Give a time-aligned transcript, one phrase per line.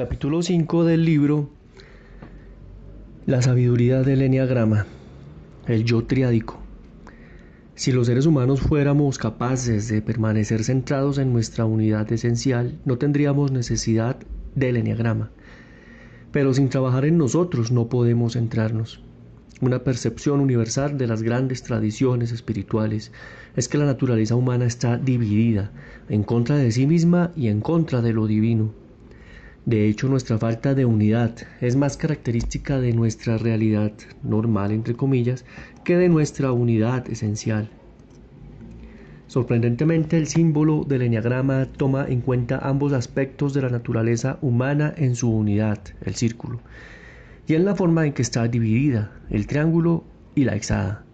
[0.00, 1.50] capítulo 5 del libro
[3.26, 4.86] La sabiduría del Enneagrama,
[5.66, 6.58] el yo triádico.
[7.74, 13.52] Si los seres humanos fuéramos capaces de permanecer centrados en nuestra unidad esencial, no tendríamos
[13.52, 14.16] necesidad
[14.54, 15.32] del Enneagrama.
[16.32, 19.02] Pero sin trabajar en nosotros no podemos centrarnos.
[19.60, 23.12] Una percepción universal de las grandes tradiciones espirituales
[23.54, 25.72] es que la naturaleza humana está dividida
[26.08, 28.79] en contra de sí misma y en contra de lo divino.
[29.70, 33.92] De hecho, nuestra falta de unidad es más característica de nuestra realidad
[34.24, 35.44] normal, entre comillas,
[35.84, 37.70] que de nuestra unidad esencial.
[39.28, 45.14] Sorprendentemente, el símbolo del enneagrama toma en cuenta ambos aspectos de la naturaleza humana en
[45.14, 46.58] su unidad, el círculo,
[47.46, 50.02] y en la forma en que está dividida, el triángulo
[50.34, 51.04] y la hexada.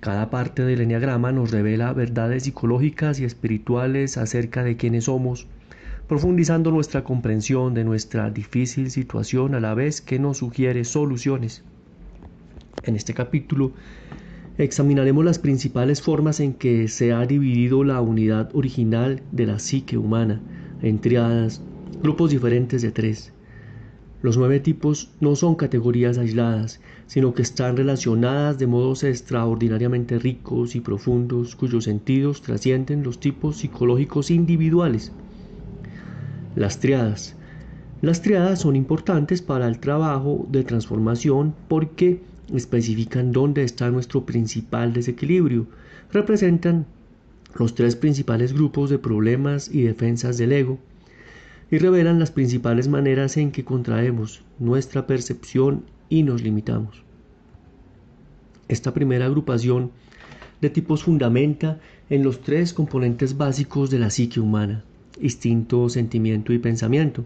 [0.00, 5.46] Cada parte del enneagrama nos revela verdades psicológicas y espirituales acerca de quiénes somos,
[6.12, 11.64] profundizando nuestra comprensión de nuestra difícil situación a la vez que nos sugiere soluciones.
[12.84, 13.72] En este capítulo
[14.58, 19.96] examinaremos las principales formas en que se ha dividido la unidad original de la psique
[19.96, 20.42] humana
[20.82, 21.00] en
[22.02, 23.32] grupos diferentes de tres.
[24.20, 30.76] Los nueve tipos no son categorías aisladas, sino que están relacionadas de modos extraordinariamente ricos
[30.76, 35.10] y profundos cuyos sentidos trascienden los tipos psicológicos individuales.
[36.54, 37.34] Las triadas.
[38.02, 42.20] Las triadas son importantes para el trabajo de transformación porque
[42.52, 45.66] especifican dónde está nuestro principal desequilibrio.
[46.12, 46.84] Representan
[47.54, 50.78] los tres principales grupos de problemas y defensas del ego
[51.70, 57.02] y revelan las principales maneras en que contraemos nuestra percepción y nos limitamos.
[58.68, 59.90] Esta primera agrupación
[60.60, 64.84] de tipos fundamenta en los tres componentes básicos de la psique humana,
[65.20, 67.24] instinto, sentimiento y pensamiento.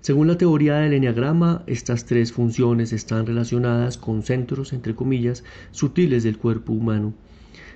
[0.00, 5.42] Según la teoría del enneagrama, estas tres funciones están relacionadas con centros, entre comillas,
[5.72, 7.12] sutiles del cuerpo humano,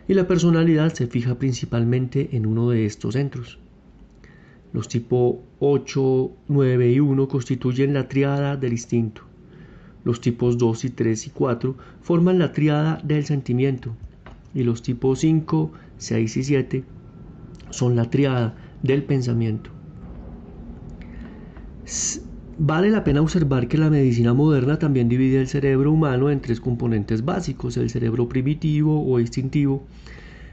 [0.07, 3.59] y la personalidad se fija principalmente en uno de estos centros.
[4.73, 9.23] Los tipos 8, 9 y 1 constituyen la triada del instinto.
[10.05, 13.97] Los tipos 2 y 3 y 4 forman la triada del sentimiento.
[14.55, 16.85] Y los tipos 5, 6 y 7
[17.71, 19.71] son la triada del pensamiento.
[22.63, 26.61] Vale la pena observar que la medicina moderna también divide el cerebro humano en tres
[26.61, 29.87] componentes básicos, el cerebro primitivo o instintivo,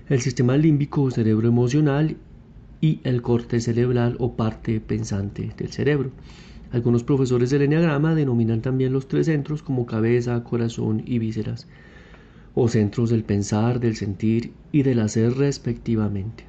[0.08, 2.16] el sistema límbico o cerebro emocional
[2.80, 6.12] y el corte cerebral o parte pensante del cerebro.
[6.72, 11.68] Algunos profesores del Enneagrama denominan también los tres centros como cabeza, corazón y vísceras,
[12.56, 16.47] o centros del pensar, del sentir y del hacer respectivamente.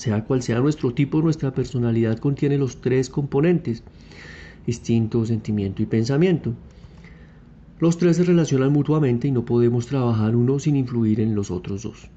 [0.00, 3.82] Sea cual sea nuestro tipo, nuestra personalidad contiene los tres componentes,
[4.66, 6.54] instinto, sentimiento y pensamiento.
[7.80, 11.82] Los tres se relacionan mutuamente y no podemos trabajar uno sin influir en los otros
[11.82, 12.08] dos.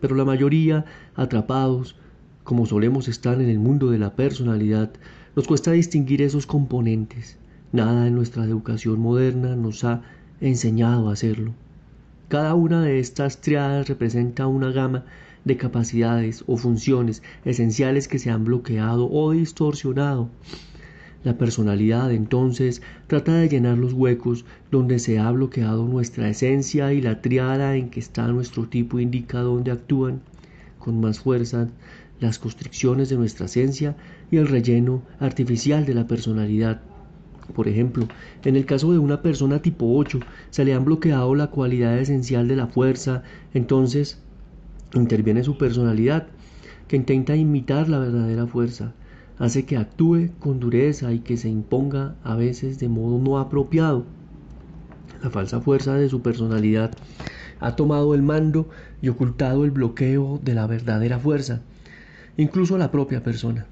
[0.00, 0.84] Pero la mayoría,
[1.16, 1.96] atrapados,
[2.44, 4.92] como solemos estar en el mundo de la personalidad,
[5.34, 7.36] nos cuesta distinguir esos componentes.
[7.72, 10.02] Nada en nuestra educación moderna nos ha
[10.40, 11.52] enseñado a hacerlo.
[12.28, 15.04] Cada una de estas triadas representa una gama
[15.44, 20.30] de capacidades o funciones esenciales que se han bloqueado o distorsionado.
[21.24, 27.00] La personalidad entonces trata de llenar los huecos donde se ha bloqueado nuestra esencia y
[27.00, 30.20] la triada en que está nuestro tipo indica dónde actúan
[30.78, 31.68] con más fuerza
[32.20, 33.96] las constricciones de nuestra esencia
[34.30, 36.82] y el relleno artificial de la personalidad.
[37.54, 38.06] Por ejemplo,
[38.44, 42.48] en el caso de una persona tipo 8, se le han bloqueado la cualidad esencial
[42.48, 43.22] de la fuerza,
[43.52, 44.22] entonces
[44.92, 46.28] Interviene su personalidad,
[46.88, 48.92] que intenta imitar la verdadera fuerza,
[49.38, 54.04] hace que actúe con dureza y que se imponga a veces de modo no apropiado.
[55.22, 56.92] La falsa fuerza de su personalidad
[57.60, 58.68] ha tomado el mando
[59.00, 61.62] y ocultado el bloqueo de la verdadera fuerza,
[62.36, 63.66] incluso la propia persona.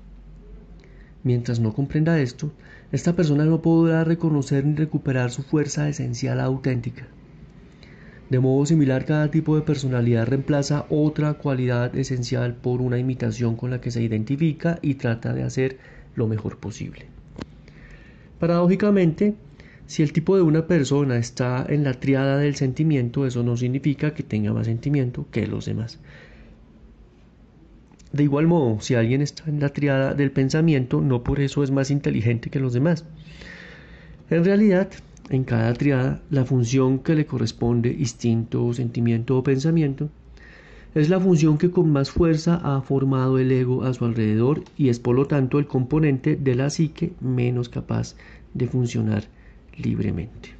[1.24, 2.50] Mientras no comprenda esto,
[2.90, 7.06] esta persona no podrá reconocer ni recuperar su fuerza esencial auténtica.
[8.32, 13.68] De modo similar, cada tipo de personalidad reemplaza otra cualidad esencial por una imitación con
[13.68, 15.76] la que se identifica y trata de hacer
[16.16, 17.04] lo mejor posible.
[18.40, 19.34] Paradójicamente,
[19.86, 24.14] si el tipo de una persona está en la triada del sentimiento, eso no significa
[24.14, 25.98] que tenga más sentimiento que los demás.
[28.14, 31.70] De igual modo, si alguien está en la triada del pensamiento, no por eso es
[31.70, 33.04] más inteligente que los demás.
[34.30, 34.88] En realidad,
[35.32, 40.10] en cada triada la función que le corresponde, instinto, sentimiento o pensamiento,
[40.94, 44.90] Es la función que con más fuerza ha formado el ego a su alrededor y
[44.90, 48.14] es por lo tanto el componente de la psique menos capaz
[48.52, 49.24] de funcionar
[49.78, 50.50] libremente.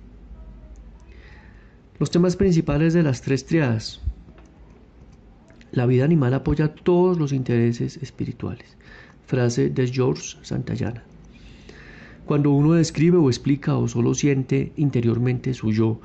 [1.98, 4.00] Los temas principales de las tres triadas.
[5.70, 8.78] La vida animal apoya todos los intereses espirituales.
[9.26, 11.04] Frase de George Santayana.
[12.24, 16.00] Cuando uno describe o explica o solo siente interiormente su yo,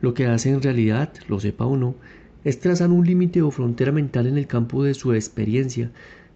[0.00, 1.96] lo que hace en realidad, lo sepa o no,
[2.44, 5.90] es trazar un límite o frontera mental en el campo de su experiencia,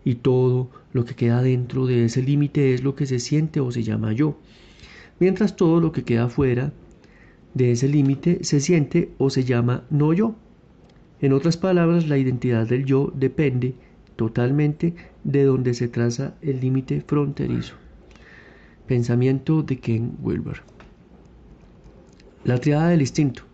[0.05, 3.71] y todo lo que queda dentro de ese límite es lo que se siente o
[3.71, 4.39] se llama yo,
[5.21, 6.73] mientras todo lo que queda fuera
[7.55, 10.35] de ese límite se siente o se llama no yo.
[11.21, 13.75] En otras palabras, la identidad del yo depende
[14.17, 17.75] totalmente de donde se traza el límite fronterizo.
[18.91, 20.65] Pensamiento de Ken Wilber.
[22.43, 23.45] La triada del instinto.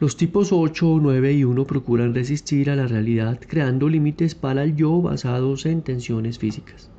[0.00, 4.74] Los tipos 8, 9 y 1 procuran resistir a la realidad creando límites para el
[4.74, 6.90] yo basados en tensiones físicas.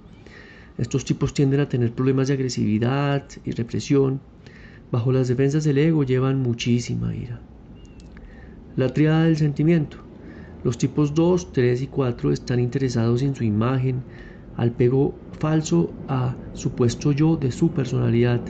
[0.77, 4.21] Estos tipos tienden a tener problemas de agresividad y represión.
[4.89, 7.41] Bajo las defensas del ego llevan muchísima ira.
[8.77, 9.97] La triada del sentimiento.
[10.63, 14.01] Los tipos 2, 3 y 4 están interesados en su imagen,
[14.55, 18.41] al pego falso a supuesto yo de su personalidad.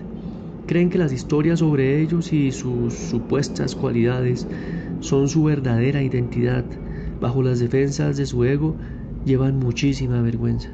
[0.67, 4.47] Creen que las historias sobre ellos y sus supuestas cualidades
[4.99, 6.65] son su verdadera identidad.
[7.19, 8.75] Bajo las defensas de su ego
[9.23, 10.69] llevan muchísima vergüenza.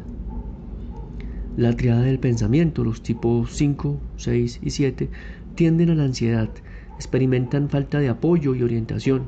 [1.58, 5.10] La triada del pensamiento, los tipos 5, 6 y 7,
[5.56, 6.50] tienden a la ansiedad,
[6.96, 9.24] experimentan falta de apoyo y orientación.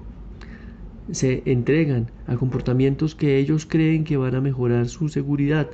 [1.12, 5.70] Se entregan a comportamientos que ellos creen que van a mejorar su seguridad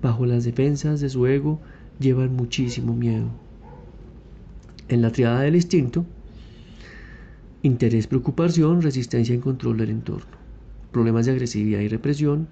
[0.00, 1.60] bajo las defensas de su ego
[1.98, 3.28] llevan muchísimo miedo.
[4.88, 6.06] En la triada del instinto,
[7.62, 10.36] interés, preocupación, resistencia y control del entorno,
[10.92, 12.48] problemas de agresividad y represión,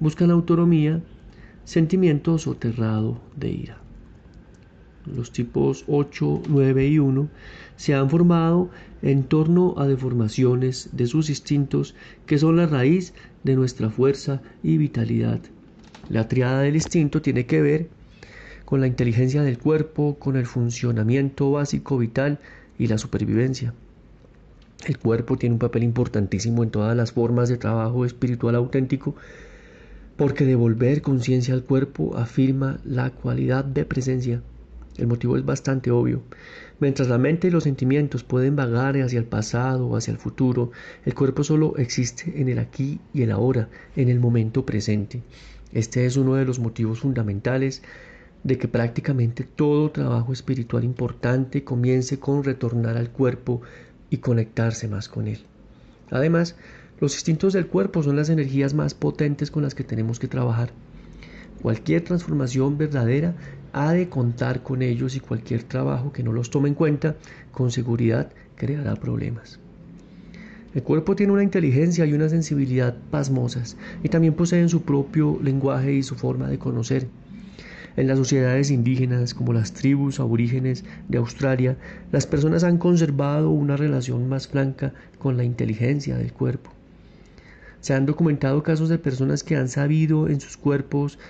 [0.00, 1.02] buscan autonomía,
[1.64, 3.78] sentimiento soterrado de ira.
[5.06, 7.28] Los tipos 8, 9 y 1
[7.76, 8.70] se han formado
[9.02, 11.94] en torno a deformaciones de sus instintos
[12.26, 13.12] que son la raíz
[13.42, 15.40] de nuestra fuerza y vitalidad
[16.08, 17.88] la triada del instinto tiene que ver
[18.64, 22.38] con la inteligencia del cuerpo, con el funcionamiento básico vital
[22.78, 23.74] y la supervivencia.
[24.86, 29.14] El cuerpo tiene un papel importantísimo en todas las formas de trabajo espiritual auténtico
[30.16, 34.42] porque devolver conciencia al cuerpo afirma la cualidad de presencia.
[34.96, 36.22] El motivo es bastante obvio.
[36.78, 40.70] Mientras la mente y los sentimientos pueden vagar hacia el pasado o hacia el futuro,
[41.04, 45.22] el cuerpo solo existe en el aquí y el ahora, en el momento presente.
[45.74, 47.82] Este es uno de los motivos fundamentales
[48.44, 53.60] de que prácticamente todo trabajo espiritual importante comience con retornar al cuerpo
[54.08, 55.40] y conectarse más con él.
[56.10, 56.54] Además,
[57.00, 60.70] los instintos del cuerpo son las energías más potentes con las que tenemos que trabajar.
[61.60, 63.34] Cualquier transformación verdadera
[63.72, 67.16] ha de contar con ellos y cualquier trabajo que no los tome en cuenta
[67.50, 69.58] con seguridad creará problemas.
[70.74, 75.92] El cuerpo tiene una inteligencia y una sensibilidad pasmosas y también poseen su propio lenguaje
[75.92, 77.06] y su forma de conocer.
[77.96, 81.76] En las sociedades indígenas como las tribus aborígenes de Australia,
[82.10, 86.72] las personas han conservado una relación más franca con la inteligencia del cuerpo.
[87.80, 91.20] Se han documentado casos de personas que han sabido en sus cuerpos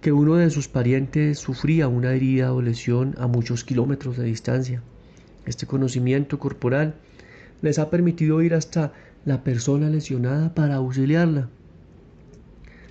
[0.00, 4.80] que uno de sus parientes sufría una herida o lesión a muchos kilómetros de distancia.
[5.44, 6.94] Este conocimiento corporal
[7.62, 8.92] les ha permitido ir hasta
[9.24, 11.48] la persona lesionada para auxiliarla.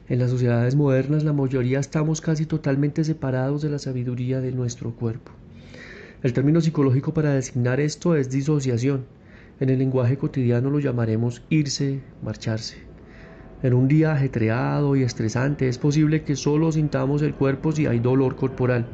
[0.08, 4.94] En las sociedades modernas la mayoría estamos casi totalmente separados de la sabiduría de nuestro
[4.96, 5.32] cuerpo.
[6.22, 9.06] El término psicológico para designar esto es disociación.
[9.60, 12.78] En el lenguaje cotidiano lo llamaremos irse, marcharse.
[13.64, 18.00] En un día ajetreado y estresante es posible que solo sintamos el cuerpo si hay
[18.00, 18.86] dolor corporal.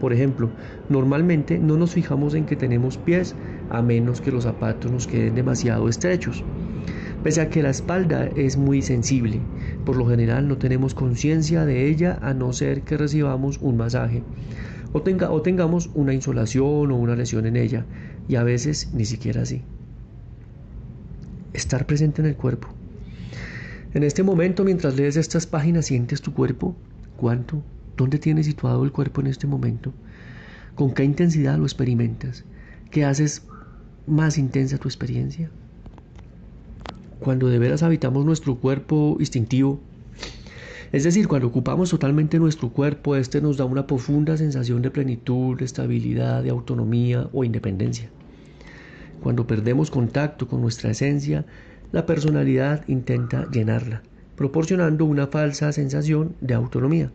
[0.00, 0.48] Por ejemplo,
[0.88, 3.34] normalmente no nos fijamos en que tenemos pies
[3.70, 6.44] a menos que los zapatos nos queden demasiado estrechos.
[7.22, 9.40] Pese a que la espalda es muy sensible,
[9.84, 14.22] por lo general no tenemos conciencia de ella a no ser que recibamos un masaje
[14.92, 17.86] o, tenga, o tengamos una insolación o una lesión en ella,
[18.28, 19.62] y a veces ni siquiera así.
[21.52, 22.68] Estar presente en el cuerpo.
[23.92, 26.76] En este momento, mientras lees estas páginas, sientes tu cuerpo.
[27.16, 27.62] ¿Cuánto?
[27.96, 29.92] ¿Dónde tienes situado el cuerpo en este momento?
[30.74, 32.44] ¿Con qué intensidad lo experimentas?
[32.90, 33.42] ¿Qué haces
[34.06, 35.50] más intensa tu experiencia?
[37.20, 39.80] Cuando de veras habitamos nuestro cuerpo instintivo,
[40.92, 45.56] es decir, cuando ocupamos totalmente nuestro cuerpo, este nos da una profunda sensación de plenitud,
[45.56, 48.10] de estabilidad, de autonomía o independencia.
[49.22, 51.44] Cuando perdemos contacto con nuestra esencia,
[51.92, 54.02] la personalidad intenta llenarla,
[54.34, 57.12] proporcionando una falsa sensación de autonomía.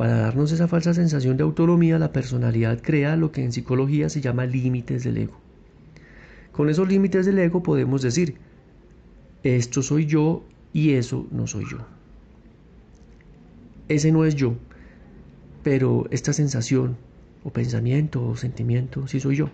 [0.00, 4.22] Para darnos esa falsa sensación de autonomía, la personalidad crea lo que en psicología se
[4.22, 5.38] llama límites del ego.
[6.52, 8.36] Con esos límites del ego podemos decir,
[9.42, 10.42] esto soy yo
[10.72, 11.80] y eso no soy yo.
[13.88, 14.54] Ese no es yo,
[15.62, 16.96] pero esta sensación
[17.44, 19.50] o pensamiento o sentimiento sí soy yo.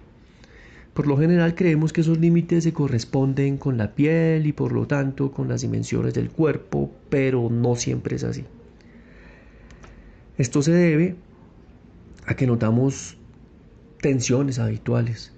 [0.95, 4.87] Por lo general creemos que esos límites se corresponden con la piel y por lo
[4.87, 8.45] tanto con las dimensiones del cuerpo, pero no siempre es así.
[10.39, 11.17] Esto se debe
[12.27, 13.17] a que notamos
[14.03, 15.33] tensiones habituales,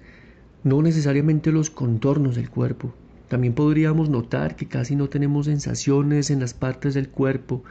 [0.65, 2.93] no necesariamente los contornos del cuerpo.
[3.29, 7.63] También podríamos notar que casi no tenemos sensaciones en las partes del cuerpo,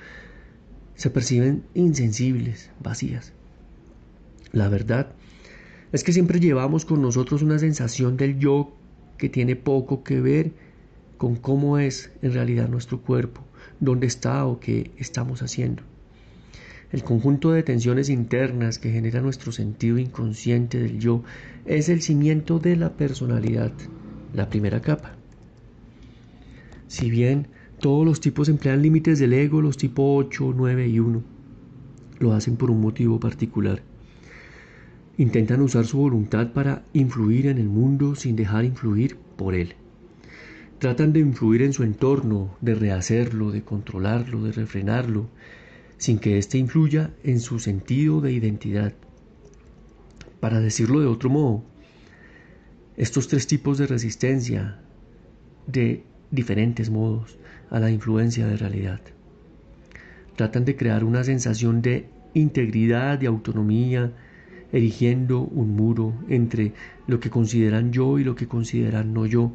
[0.94, 3.32] se perciben insensibles, vacías.
[4.52, 5.12] La verdad
[5.92, 8.72] es que siempre llevamos con nosotros una sensación del yo
[9.18, 10.52] que tiene poco que ver
[11.18, 13.42] con cómo es en realidad nuestro cuerpo,
[13.80, 15.82] dónde está o qué estamos haciendo.
[16.90, 21.22] El conjunto de tensiones internas que genera nuestro sentido inconsciente del yo
[21.66, 23.72] es el cimiento de la personalidad,
[24.32, 25.12] la primera capa.
[26.86, 31.22] Si bien todos los tipos emplean límites del ego, los tipos 8, 9 y 1
[32.20, 33.82] lo hacen por un motivo particular.
[35.18, 39.74] Intentan usar su voluntad para influir en el mundo sin dejar influir por él.
[40.78, 45.28] Tratan de influir en su entorno, de rehacerlo, de controlarlo, de refrenarlo,
[45.98, 48.94] sin que éste influya en su sentido de identidad.
[50.40, 51.64] Para decirlo de otro modo,
[52.96, 54.80] estos tres tipos de resistencia,
[55.66, 57.38] de diferentes modos,
[57.70, 59.00] a la influencia de realidad.
[60.36, 64.12] Tratan de crear una sensación de integridad, de autonomía,
[64.72, 66.74] erigiendo un muro entre
[67.06, 69.52] lo que consideran yo y lo que consideran no yo,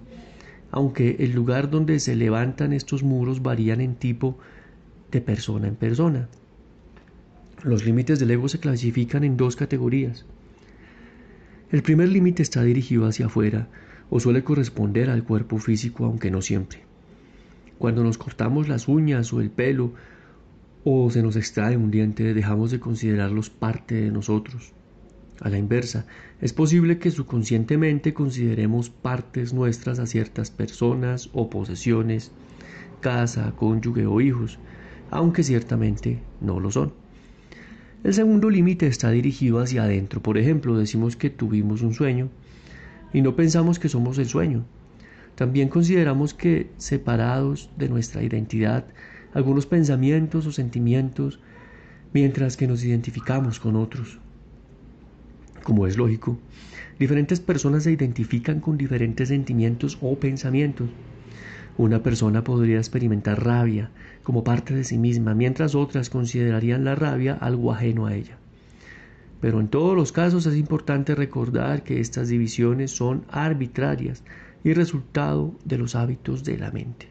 [0.71, 4.37] aunque el lugar donde se levantan estos muros varían en tipo
[5.13, 6.27] de persona en persona.
[7.63, 10.25] Los límites del ego se clasifican en dos categorías.
[11.71, 13.67] El primer límite está dirigido hacia afuera
[14.09, 16.81] o suele corresponder al cuerpo físico, aunque no siempre.
[17.77, 19.93] Cuando nos cortamos las uñas o el pelo
[20.83, 24.73] o se nos extrae un diente, dejamos de considerarlos parte de nosotros.
[25.41, 26.05] A la inversa,
[26.41, 32.31] es posible que subconscientemente consideremos partes nuestras a ciertas personas o posesiones,
[33.01, 34.59] casa, cónyuge o hijos,
[35.13, 36.93] aunque ciertamente no lo son.
[38.03, 40.21] El segundo límite está dirigido hacia adentro.
[40.21, 42.29] Por ejemplo, decimos que tuvimos un sueño
[43.13, 44.65] y no pensamos que somos el sueño.
[45.35, 48.85] También consideramos que separados de nuestra identidad,
[49.33, 51.39] algunos pensamientos o sentimientos,
[52.11, 54.19] mientras que nos identificamos con otros.
[55.63, 56.39] Como es lógico,
[56.97, 60.89] diferentes personas se identifican con diferentes sentimientos o pensamientos.
[61.77, 63.89] Una persona podría experimentar rabia
[64.21, 68.37] como parte de sí misma, mientras otras considerarían la rabia algo ajeno a ella.
[69.41, 74.23] Pero en todos los casos es importante recordar que estas divisiones son arbitrarias
[74.63, 77.07] y resultado de los hábitos de la mente.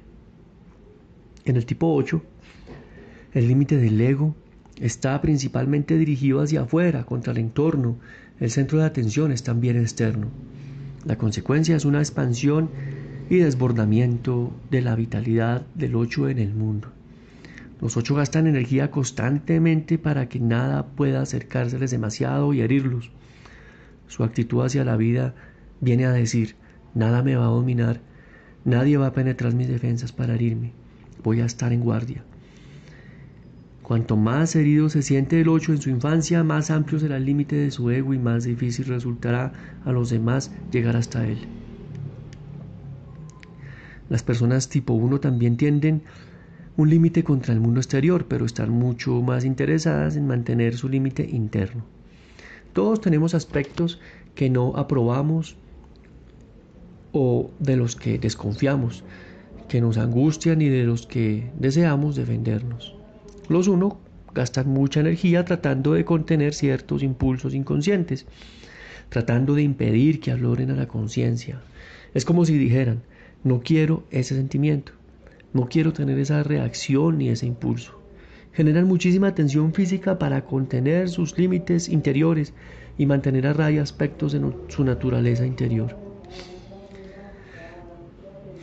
[1.45, 2.23] En el tipo 8,
[3.35, 4.35] el límite del ego
[4.81, 7.99] está principalmente dirigido hacia afuera, contra el entorno.
[8.39, 10.29] El centro de atención es también externo.
[11.05, 12.71] La consecuencia es una expansión
[13.33, 16.89] y desbordamiento de la vitalidad del ocho en el mundo.
[17.81, 23.11] Los ocho gastan energía constantemente para que nada pueda acercárseles demasiado y herirlos.
[24.07, 25.35] Su actitud hacia la vida
[25.81, 26.57] viene a decir,
[26.95, 28.03] nada me va a dominar,
[28.67, 30.73] nadie va a penetrar mis defensas para herirme,
[31.25, 32.25] voy a estar en guardia.
[33.81, 37.57] Cuanto más herido se siente el ocho en su infancia, más amplio será el límite
[37.57, 39.55] de su ego y más difícil resultará
[39.87, 41.62] a los demás llegar hasta él.
[44.13, 46.03] Las personas tipo 1 también tienden
[46.77, 51.27] un límite contra el mundo exterior, pero están mucho más interesadas en mantener su límite
[51.33, 51.83] interno.
[52.75, 54.01] Todos tenemos aspectos
[54.35, 55.57] que no aprobamos
[57.13, 59.03] o de los que desconfiamos,
[59.67, 62.95] que nos angustian y de los que deseamos defendernos.
[63.49, 63.97] Los uno
[64.35, 68.27] gastan mucha energía tratando de contener ciertos impulsos inconscientes,
[69.09, 71.63] tratando de impedir que afloren a la conciencia.
[72.13, 73.05] Es como si dijeran,
[73.45, 74.93] no quiero ese sentimiento,
[75.53, 78.01] no quiero tener esa reacción ni ese impulso.
[78.53, 82.53] Generan muchísima tensión física para contener sus límites interiores
[82.99, 85.97] y mantener a raya aspectos de su naturaleza interior.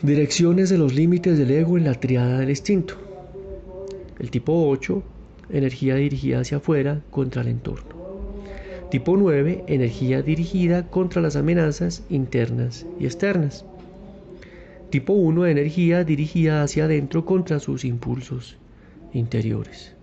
[0.01, 2.95] Direcciones de los límites del ego en la triada del instinto.
[4.19, 5.03] El tipo 8,
[5.50, 7.98] energía dirigida hacia afuera contra el entorno.
[8.91, 13.65] Tipo 9, energía dirigida contra las amenazas internas y externas.
[14.89, 18.58] Tipo 1 de energía dirigida hacia adentro contra sus impulsos
[19.13, 19.96] interiores.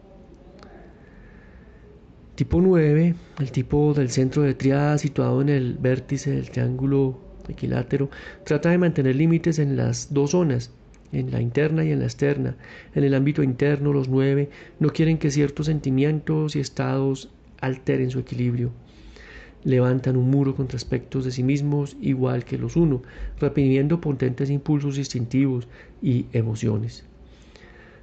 [2.36, 8.10] Tipo 9, el tipo del centro de triada situado en el vértice del triángulo equilátero,
[8.44, 10.70] trata de mantener límites en las dos zonas,
[11.12, 12.56] en la interna y en la externa.
[12.94, 18.20] En el ámbito interno, los nueve no quieren que ciertos sentimientos y estados alteren su
[18.20, 18.70] equilibrio.
[19.66, 23.02] Levantan un muro contra aspectos de sí mismos igual que los uno,
[23.40, 25.66] reprimiendo potentes impulsos instintivos
[26.00, 27.04] y emociones.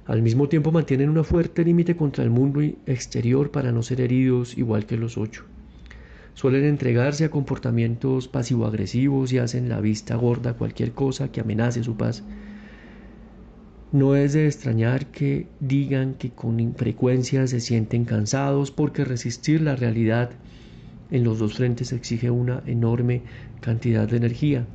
[0.04, 4.58] Al mismo tiempo mantienen un fuerte límite contra el mundo exterior para no ser heridos
[4.58, 5.44] igual que los ocho.
[6.34, 11.82] Suelen entregarse a comportamientos pasivo-agresivos y hacen la vista gorda a cualquier cosa que amenace
[11.82, 12.24] su paz.
[13.90, 19.76] No es de extrañar que digan que con frecuencia se sienten cansados porque resistir la
[19.76, 20.32] realidad
[21.14, 23.22] en los dos frentes exige una enorme
[23.60, 24.66] cantidad de energía.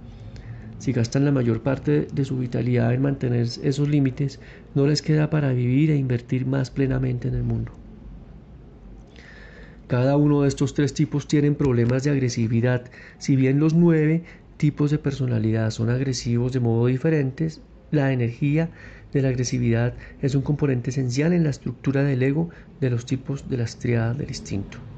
[0.78, 4.40] Si gastan la mayor parte de su vitalidad en mantener esos límites,
[4.74, 7.74] no les queda para vivir e invertir más plenamente en el mundo.
[9.88, 12.90] Cada uno de estos tres tipos tienen problemas de agresividad.
[13.18, 14.24] Si bien los nueve
[14.56, 17.60] tipos de personalidad son agresivos de modo diferentes,
[17.92, 18.72] la energía
[19.12, 23.50] de la agresividad es un componente esencial en la estructura del ego de los tipos
[23.50, 24.89] de las triadas del instinto.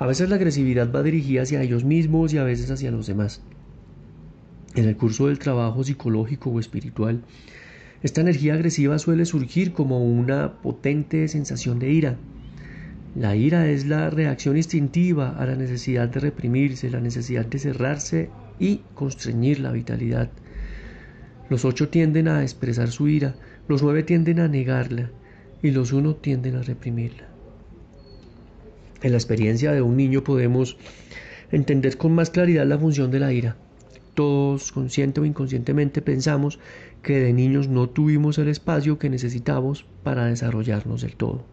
[0.00, 3.42] A veces la agresividad va dirigida hacia ellos mismos y a veces hacia los demás.
[4.74, 7.20] En el curso del trabajo psicológico o espiritual,
[8.02, 12.16] esta energía agresiva suele surgir como una potente sensación de ira.
[13.14, 18.30] La ira es la reacción instintiva a la necesidad de reprimirse, la necesidad de cerrarse
[18.58, 20.30] y constreñir la vitalidad.
[21.50, 23.34] Los ocho tienden a expresar su ira,
[23.68, 25.10] los nueve tienden a negarla
[25.62, 27.29] y los uno tienden a reprimirla.
[29.02, 30.76] En la experiencia de un niño podemos
[31.50, 33.56] entender con más claridad la función de la ira.
[34.14, 36.58] Todos, consciente o inconscientemente, pensamos
[37.02, 41.44] que de niños no tuvimos el espacio que necesitamos para desarrollarnos del todo.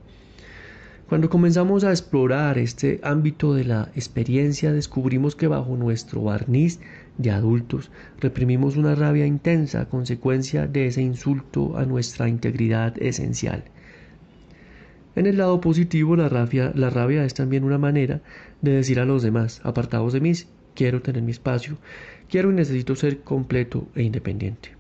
[1.08, 6.82] Cuando comenzamos a explorar este ámbito de la experiencia, descubrimos que bajo nuestro barniz
[7.18, 13.64] de adultos reprimimos una rabia intensa a consecuencia de ese insulto a nuestra integridad esencial.
[15.18, 18.22] En el lado positivo, la rabia, la rabia es también una manera
[18.62, 20.32] de decir a los demás, apartados de mí,
[20.76, 21.80] quiero tener mi espacio,
[22.30, 24.76] quiero y necesito ser completo e independiente.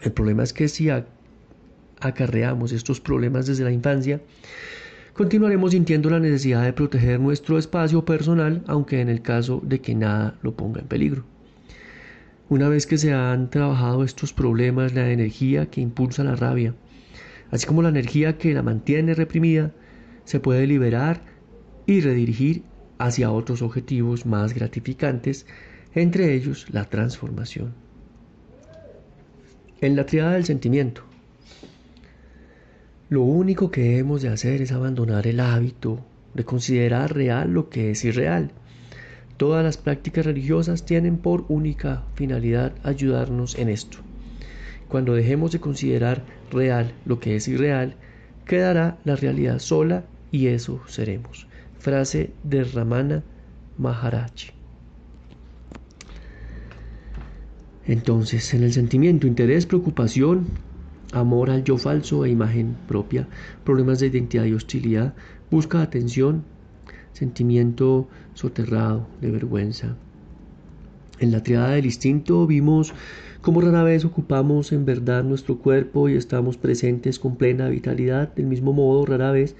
[0.00, 0.88] El problema es que si
[2.00, 4.22] acarreamos estos problemas desde la infancia,
[5.12, 9.94] continuaremos sintiendo la necesidad de proteger nuestro espacio personal, aunque en el caso de que
[9.94, 11.26] nada lo ponga en peligro.
[12.48, 16.74] Una vez que se han trabajado estos problemas, la energía que impulsa la rabia,
[17.50, 19.72] así como la energía que la mantiene reprimida,
[20.24, 21.22] se puede liberar
[21.86, 22.62] y redirigir
[22.98, 25.46] hacia otros objetivos más gratificantes,
[25.94, 27.74] entre ellos la transformación.
[29.80, 31.02] En la triada del sentimiento,
[33.10, 36.00] lo único que hemos de hacer es abandonar el hábito
[36.32, 38.50] de considerar real lo que es irreal.
[39.36, 43.98] Todas las prácticas religiosas tienen por única finalidad ayudarnos en esto.
[44.88, 47.96] Cuando dejemos de considerar real lo que es irreal,
[48.44, 51.46] quedará la realidad sola y eso seremos.
[51.78, 53.22] Frase de Ramana
[53.78, 54.52] Maharaj.
[57.86, 60.46] Entonces, en el sentimiento, interés, preocupación,
[61.12, 63.28] amor al yo falso e imagen propia,
[63.62, 65.14] problemas de identidad y hostilidad,
[65.50, 66.44] busca atención,
[67.12, 69.96] sentimiento soterrado de vergüenza.
[71.20, 72.92] En la triada del instinto vimos
[73.44, 78.46] cómo rara vez ocupamos en verdad nuestro cuerpo y estamos presentes con plena vitalidad, del
[78.46, 79.54] mismo modo rara vez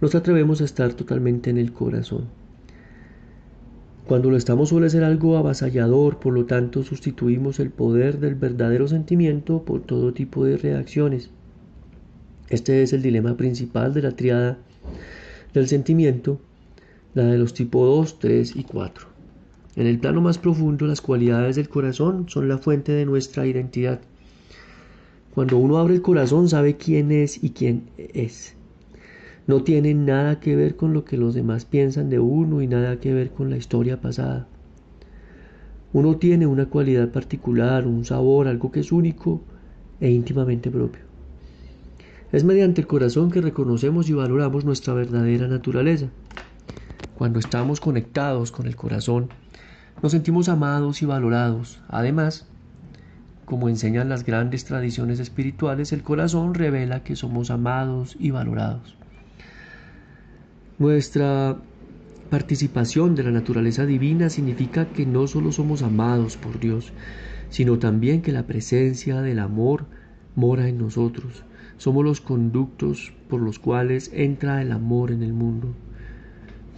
[0.00, 2.24] nos atrevemos a estar totalmente en el corazón.
[4.08, 8.88] Cuando lo estamos suele ser algo avasallador, por lo tanto sustituimos el poder del verdadero
[8.88, 11.30] sentimiento por todo tipo de reacciones.
[12.48, 14.58] Este es el dilema principal de la triada
[15.54, 16.40] del sentimiento,
[17.14, 19.09] la de los tipos 2, 3 y 4.
[19.76, 24.00] En el plano más profundo, las cualidades del corazón son la fuente de nuestra identidad.
[25.34, 28.54] Cuando uno abre el corazón sabe quién es y quién es.
[29.46, 32.98] No tiene nada que ver con lo que los demás piensan de uno y nada
[32.98, 34.48] que ver con la historia pasada.
[35.92, 39.40] Uno tiene una cualidad particular, un sabor, algo que es único
[40.00, 41.02] e íntimamente propio.
[42.32, 46.06] Es mediante el corazón que reconocemos y valoramos nuestra verdadera naturaleza.
[47.18, 49.30] Cuando estamos conectados con el corazón,
[50.02, 51.80] nos sentimos amados y valorados.
[51.88, 52.46] Además,
[53.44, 58.96] como enseñan las grandes tradiciones espirituales, el corazón revela que somos amados y valorados.
[60.78, 61.56] Nuestra
[62.30, 66.92] participación de la naturaleza divina significa que no solo somos amados por Dios,
[67.50, 69.86] sino también que la presencia del amor
[70.36, 71.44] mora en nosotros.
[71.76, 75.74] Somos los conductos por los cuales entra el amor en el mundo.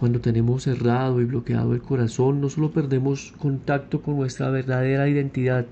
[0.03, 5.65] Cuando tenemos cerrado y bloqueado el corazón, no solo perdemos contacto con nuestra verdadera identidad,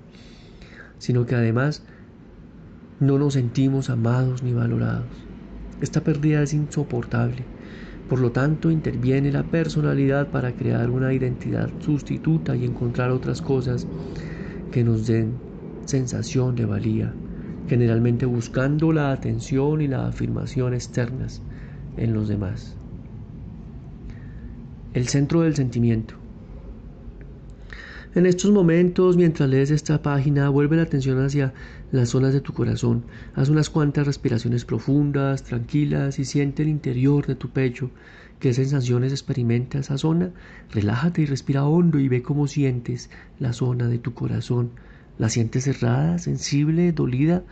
[0.99, 1.83] sino que además
[3.01, 5.09] no nos sentimos amados ni valorados.
[5.81, 7.43] Esta pérdida es insoportable.
[8.07, 13.85] Por lo tanto, interviene la personalidad para crear una identidad sustituta y encontrar otras cosas
[14.71, 15.33] que nos den
[15.83, 17.13] sensación de valía,
[17.67, 21.41] generalmente buscando la atención y la afirmación externas
[21.97, 22.80] en los demás.
[24.93, 26.15] El centro del sentimiento.
[28.13, 31.53] En estos momentos, mientras lees esta página, vuelve la atención hacia
[31.93, 33.05] las zonas de tu corazón.
[33.33, 37.89] Haz unas cuantas respiraciones profundas, tranquilas y siente el interior de tu pecho.
[38.39, 40.31] ¿Qué sensaciones experimenta esa zona?
[40.71, 44.71] Relájate y respira hondo y ve cómo sientes la zona de tu corazón.
[45.17, 47.43] ¿La sientes cerrada, sensible, dolida?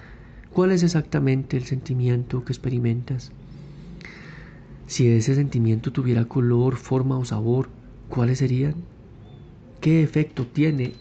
[0.51, 3.31] ¿Cuál es exactamente el sentimiento que experimentas?
[4.89, 7.69] Si ese sentimiento tuviera color, forma o sabor,
[8.09, 8.73] ¿cuáles serían?
[9.81, 10.93] ¿Qué efecto tiene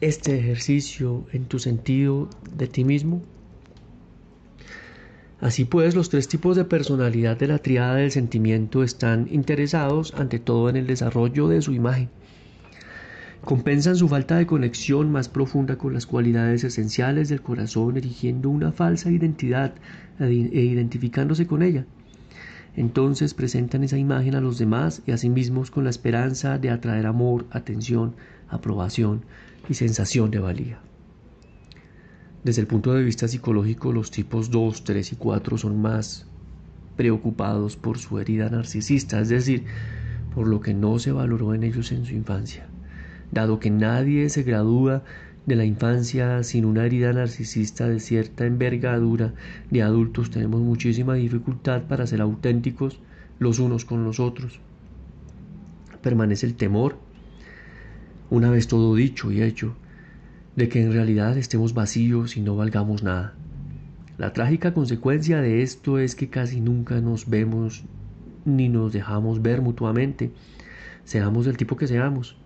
[0.00, 3.20] este ejercicio en tu sentido de ti mismo?
[5.40, 10.38] Así pues, los tres tipos de personalidad de la triada del sentimiento están interesados ante
[10.38, 12.10] todo en el desarrollo de su imagen.
[13.44, 18.70] Compensan su falta de conexión más profunda con las cualidades esenciales del corazón, erigiendo una
[18.70, 19.74] falsa identidad
[20.20, 21.84] e identificándose con ella.
[22.74, 26.70] Entonces presentan esa imagen a los demás y a sí mismos con la esperanza de
[26.70, 28.14] atraer amor, atención,
[28.48, 29.24] aprobación
[29.68, 30.80] y sensación de valía.
[32.44, 36.26] Desde el punto de vista psicológico, los tipos 2, 3 y 4 son más
[36.96, 39.64] preocupados por su herida narcisista, es decir,
[40.34, 42.66] por lo que no se valoró en ellos en su infancia.
[43.30, 45.04] Dado que nadie se gradúa
[45.46, 49.34] de la infancia sin una herida narcisista de cierta envergadura
[49.70, 53.00] de adultos tenemos muchísima dificultad para ser auténticos
[53.38, 54.60] los unos con los otros.
[56.00, 56.96] Permanece el temor,
[58.30, 59.74] una vez todo dicho y hecho,
[60.56, 63.34] de que en realidad estemos vacíos y no valgamos nada.
[64.18, 67.84] La trágica consecuencia de esto es que casi nunca nos vemos
[68.44, 70.30] ni nos dejamos ver mutuamente,
[71.04, 72.36] seamos del tipo que seamos.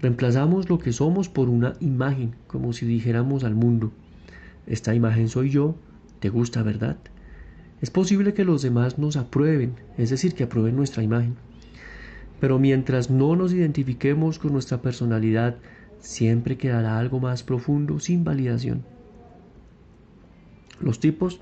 [0.00, 3.92] Reemplazamos lo que somos por una imagen, como si dijéramos al mundo,
[4.66, 5.74] esta imagen soy yo,
[6.20, 6.96] ¿te gusta, verdad?
[7.82, 11.36] Es posible que los demás nos aprueben, es decir, que aprueben nuestra imagen.
[12.40, 15.56] Pero mientras no nos identifiquemos con nuestra personalidad,
[16.00, 18.84] siempre quedará algo más profundo sin validación.
[20.80, 21.40] Los tipos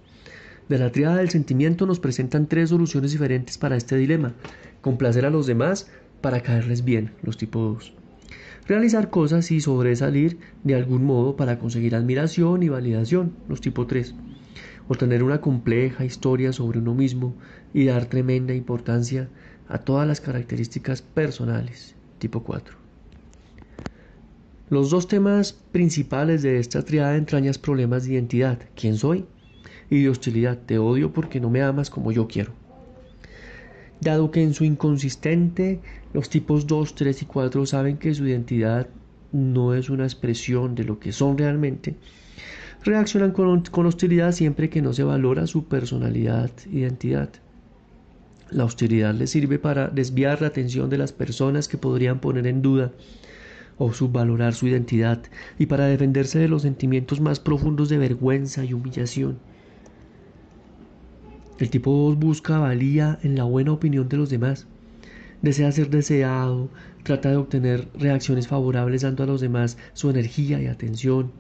[0.68, 4.34] de la triada del sentimiento nos presentan tres soluciones diferentes para este dilema.
[4.80, 8.01] Complacer a los demás para caerles bien, los tipos 2
[8.66, 14.14] realizar cosas y sobresalir de algún modo para conseguir admiración y validación, los tipo 3,
[14.88, 17.34] o tener una compleja historia sobre uno mismo
[17.74, 19.28] y dar tremenda importancia
[19.68, 22.76] a todas las características personales, tipo 4.
[24.70, 29.26] Los dos temas principales de esta triada entrañas problemas de identidad, quién soy,
[29.90, 32.61] y de hostilidad, te odio porque no me amas como yo quiero
[34.02, 35.80] dado que en su inconsistente
[36.12, 38.88] los tipos 2, 3 y 4 saben que su identidad
[39.30, 41.94] no es una expresión de lo que son realmente,
[42.84, 47.30] reaccionan con, hostilidad siempre que no se valora su personalidad, identidad.
[48.50, 52.60] La hostilidad les sirve para desviar la atención de las personas que podrían poner en
[52.60, 52.92] duda
[53.78, 55.22] o subvalorar su identidad
[55.58, 59.38] y para defenderse de los sentimientos más profundos de vergüenza y humillación.
[61.62, 64.66] El tipo 2 busca valía en la buena opinión de los demás.
[65.42, 66.68] Desea ser deseado,
[67.04, 71.30] trata de obtener reacciones favorables dando a los demás su energía y atención.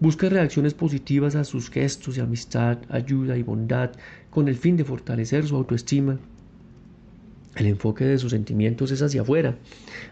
[0.00, 3.92] Busca reacciones positivas a sus gestos de amistad, ayuda y bondad
[4.30, 6.18] con el fin de fortalecer su autoestima.
[7.54, 9.54] El enfoque de sus sentimientos es hacia afuera,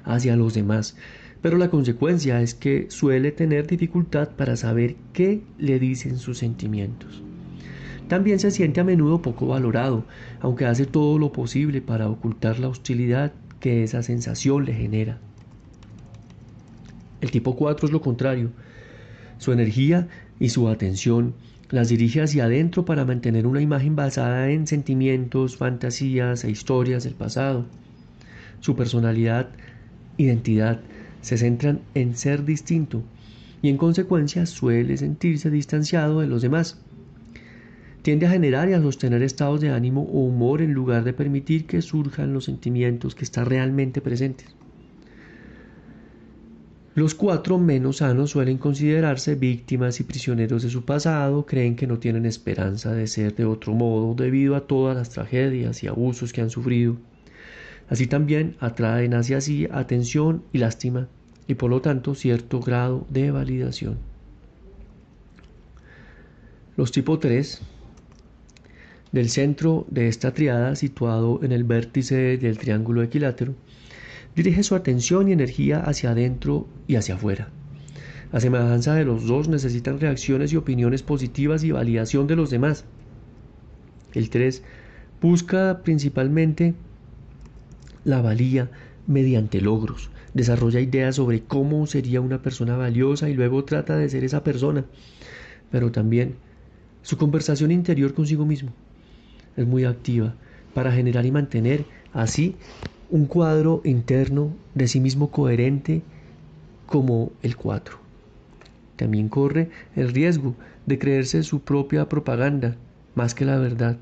[0.04, 0.96] hacia los demás,
[1.42, 7.24] pero la consecuencia es que suele tener dificultad para saber qué le dicen sus sentimientos.
[8.10, 10.04] También se siente a menudo poco valorado,
[10.40, 15.20] aunque hace todo lo posible para ocultar la hostilidad que esa sensación le genera.
[17.20, 18.50] El tipo 4 es lo contrario.
[19.38, 20.08] Su energía
[20.40, 21.34] y su atención
[21.68, 27.14] las dirige hacia adentro para mantener una imagen basada en sentimientos, fantasías e historias del
[27.14, 27.64] pasado.
[28.58, 29.50] Su personalidad,
[30.16, 30.80] identidad,
[31.20, 33.04] se centran en ser distinto
[33.62, 36.80] y en consecuencia suele sentirse distanciado de los demás
[38.02, 41.66] tiende a generar y a sostener estados de ánimo o humor en lugar de permitir
[41.66, 44.54] que surjan los sentimientos que están realmente presentes.
[46.94, 51.98] Los cuatro menos sanos suelen considerarse víctimas y prisioneros de su pasado, creen que no
[51.98, 56.40] tienen esperanza de ser de otro modo debido a todas las tragedias y abusos que
[56.40, 56.96] han sufrido.
[57.88, 61.08] Así también atraen hacia sí atención y lástima
[61.46, 63.98] y por lo tanto cierto grado de validación.
[66.76, 67.60] Los tipo 3
[69.12, 73.54] del centro de esta triada situado en el vértice del triángulo equilátero
[74.36, 77.48] dirige su atención y energía hacia adentro y hacia afuera.
[78.32, 82.84] A semejanza de los dos necesitan reacciones y opiniones positivas y validación de los demás.
[84.14, 84.62] El 3
[85.20, 86.74] busca principalmente
[88.04, 88.70] la valía
[89.08, 90.10] mediante logros.
[90.32, 94.84] Desarrolla ideas sobre cómo sería una persona valiosa y luego trata de ser esa persona.
[95.72, 96.36] Pero también
[97.02, 98.72] su conversación interior consigo mismo
[99.56, 100.34] es muy activa
[100.74, 102.56] para generar y mantener así
[103.10, 106.02] un cuadro interno de sí mismo coherente
[106.86, 107.98] como el 4.
[108.96, 110.54] También corre el riesgo
[110.86, 112.76] de creerse su propia propaganda
[113.14, 113.98] más que la verdad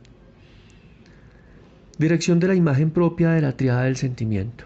[1.99, 4.65] Dirección de la imagen propia de la triada del sentimiento.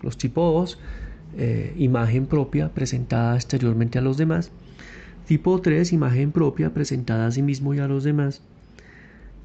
[0.00, 0.78] Los tipos
[1.36, 4.50] eh, imagen propia presentada exteriormente a los demás.
[5.26, 8.40] Tipo 3, imagen propia presentada a sí mismo y a los demás.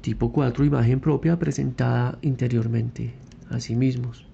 [0.00, 3.12] Tipo 4, imagen propia presentada interiormente
[3.50, 4.24] a sí mismos.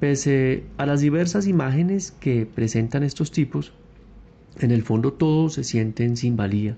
[0.00, 3.72] Pese a las diversas imágenes que presentan estos tipos,
[4.60, 6.76] en el fondo todos se sienten sin valía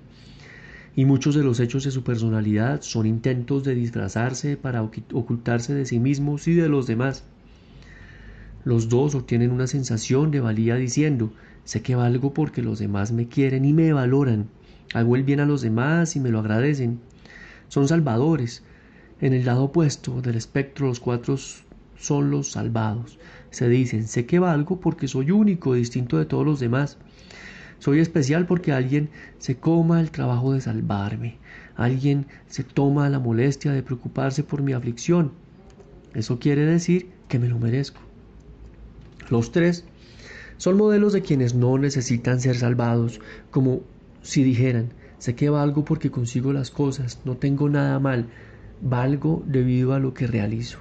[0.96, 5.86] y muchos de los hechos de su personalidad son intentos de disfrazarse para ocultarse de
[5.86, 7.24] sí mismos y de los demás.
[8.64, 11.32] Los dos obtienen una sensación de valía diciendo,
[11.64, 14.48] sé que valgo porque los demás me quieren y me valoran,
[14.92, 16.98] hago el bien a los demás y me lo agradecen.
[17.70, 18.64] Son salvadores.
[19.20, 21.36] En el lado opuesto del espectro los cuatro
[21.96, 23.18] son los salvados.
[23.50, 26.98] Se dicen, sé que valgo porque soy único, distinto de todos los demás.
[27.78, 31.38] Soy especial porque alguien se coma el trabajo de salvarme.
[31.76, 35.30] Alguien se toma la molestia de preocuparse por mi aflicción.
[36.12, 38.00] Eso quiere decir que me lo merezco.
[39.28, 39.84] Los tres
[40.56, 43.20] son modelos de quienes no necesitan ser salvados,
[43.52, 43.82] como
[44.22, 48.26] si dijeran, sé que valgo porque consigo las cosas, no tengo nada mal,
[48.80, 50.78] valgo debido a lo que realizo.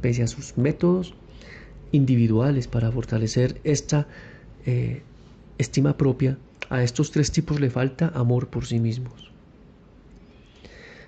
[0.00, 1.14] Pese a sus métodos
[1.90, 4.06] individuales para fortalecer esta
[4.66, 5.02] eh,
[5.56, 9.32] estima propia, a estos tres tipos le falta amor por sí mismos.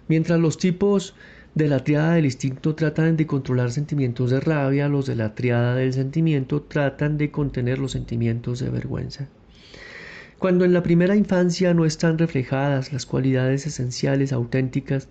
[0.08, 1.14] Mientras los tipos
[1.54, 5.74] de la triada del instinto tratan de controlar sentimientos de rabia, los de la triada
[5.74, 9.28] del sentimiento tratan de contener los sentimientos de vergüenza.
[10.40, 15.06] Cuando en la primera infancia no están reflejadas las cualidades esenciales auténticas,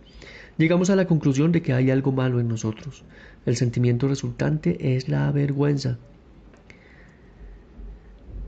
[0.58, 3.04] llegamos a la conclusión de que hay algo malo en nosotros.
[3.46, 6.00] El sentimiento resultante es la vergüenza.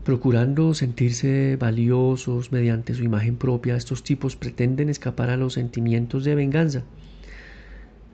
[0.04, 6.34] Procurando sentirse valiosos mediante su imagen propia, estos tipos pretenden escapar a los sentimientos de
[6.34, 6.84] venganza.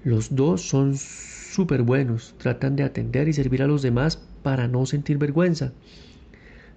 [0.03, 4.85] Los dos son súper buenos, tratan de atender y servir a los demás para no
[4.85, 5.71] sentir vergüenza.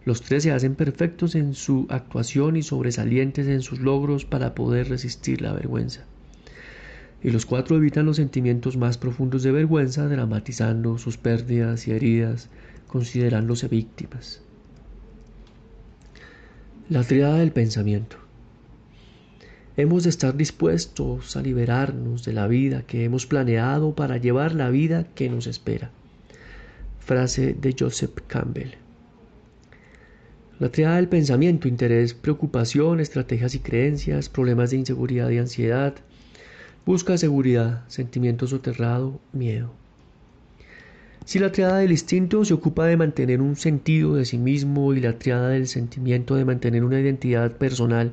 [0.04, 4.88] Los tres se hacen perfectos en su actuación y sobresalientes en sus logros para poder
[4.88, 6.04] resistir la vergüenza.
[7.22, 12.48] Y los cuatro evitan los sentimientos más profundos de vergüenza, dramatizando sus pérdidas y heridas,
[12.86, 14.40] considerándose víctimas.
[16.88, 18.16] La triada del pensamiento.
[19.76, 24.70] Hemos de estar dispuestos a liberarnos de la vida que hemos planeado para llevar la
[24.70, 25.90] vida que nos espera.
[26.98, 28.79] Frase de Joseph Campbell.
[30.60, 35.94] La triada del pensamiento, interés, preocupación, estrategias y creencias, problemas de inseguridad y ansiedad,
[36.84, 39.72] busca seguridad, sentimiento soterrado, miedo.
[41.24, 45.00] Si la triada del instinto se ocupa de mantener un sentido de sí mismo y
[45.00, 48.12] la triada del sentimiento de mantener una identidad personal,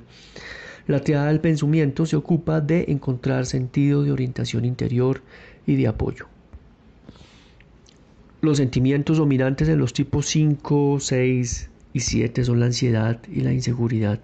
[0.88, 5.22] la triada del pensamiento se ocupa de encontrar sentido de orientación interior
[5.66, 6.28] y de apoyo.
[8.40, 13.54] Los sentimientos dominantes en los tipos 5, 6 y 7 son la ansiedad y la
[13.54, 14.20] inseguridad.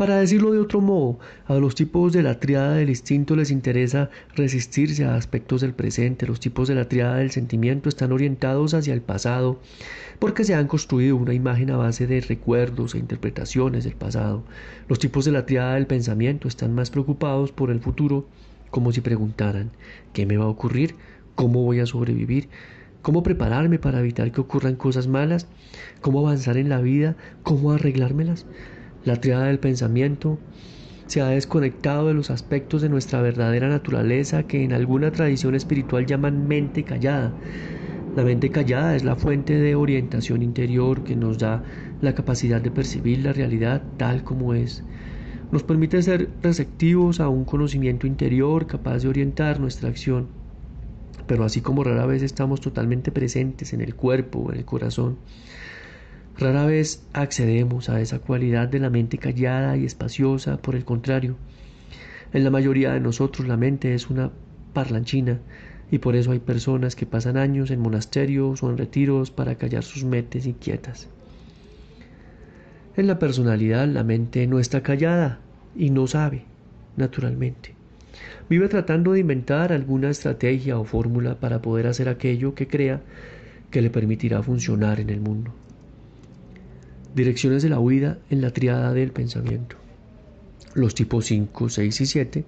[0.00, 4.08] Para decirlo de otro modo, a los tipos de la triada del instinto les interesa
[4.34, 8.94] resistirse a aspectos del presente, los tipos de la triada del sentimiento están orientados hacia
[8.94, 9.60] el pasado
[10.18, 14.42] porque se han construido una imagen a base de recuerdos e interpretaciones del pasado.
[14.88, 18.26] Los tipos de la triada del pensamiento están más preocupados por el futuro,
[18.70, 19.70] como si preguntaran
[20.14, 20.94] ¿qué me va a ocurrir?
[21.34, 22.48] ¿Cómo voy a sobrevivir?
[23.02, 25.46] ¿Cómo prepararme para evitar que ocurran cosas malas?
[26.00, 27.16] ¿Cómo avanzar en la vida?
[27.42, 28.46] ¿Cómo arreglármelas?
[29.04, 30.38] La triada del pensamiento
[31.06, 36.06] se ha desconectado de los aspectos de nuestra verdadera naturaleza que en alguna tradición espiritual
[36.06, 37.34] llaman mente callada.
[38.16, 41.64] La mente callada es la fuente de orientación interior que nos da
[42.00, 44.84] la capacidad de percibir la realidad tal como es.
[45.52, 50.28] Nos permite ser receptivos a un conocimiento interior capaz de orientar nuestra acción.
[51.26, 55.18] Pero así como rara vez estamos totalmente presentes en el cuerpo o en el corazón,
[56.40, 60.56] rara vez accedemos a esa cualidad de la mente callada y espaciosa.
[60.56, 61.36] Por el contrario,
[62.32, 64.30] en la mayoría de nosotros la mente es una
[64.72, 65.38] parlanchina
[65.90, 69.82] y por eso hay personas que pasan años en monasterios o en retiros para callar
[69.82, 71.08] sus mentes inquietas.
[72.96, 75.40] En la personalidad la mente no está callada
[75.76, 76.44] y no sabe,
[76.96, 77.74] naturalmente.
[78.48, 83.02] Vive tratando de inventar alguna estrategia o fórmula para poder hacer aquello que crea
[83.70, 85.52] que le permitirá funcionar en el mundo.
[87.14, 89.76] Direcciones de la huida en la triada del pensamiento.
[90.74, 92.44] Los tipos 5, 6 y 7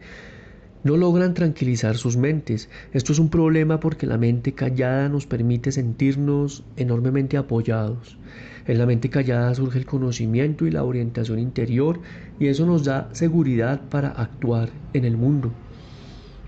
[0.85, 2.68] no logran tranquilizar sus mentes.
[2.92, 8.18] Esto es un problema porque la mente callada nos permite sentirnos enormemente apoyados.
[8.66, 12.01] En la mente callada surge el conocimiento y la orientación interior
[12.38, 15.53] y eso nos da seguridad para actuar en el mundo.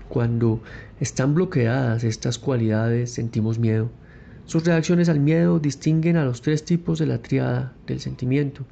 [0.07, 0.61] Cuando
[1.01, 3.89] están bloqueadas estas cualidades sentimos miedo.
[4.45, 8.63] Sus reacciones al miedo distinguen a los tres tipos de la triada del sentimiento.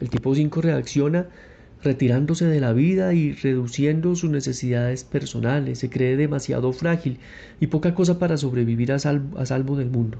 [0.00, 1.26] El tipo 5 reacciona
[1.82, 7.18] retirándose de la vida y reduciendo sus necesidades personales, se cree demasiado frágil
[7.60, 10.18] y poca cosa para sobrevivir a salvo, del mundo.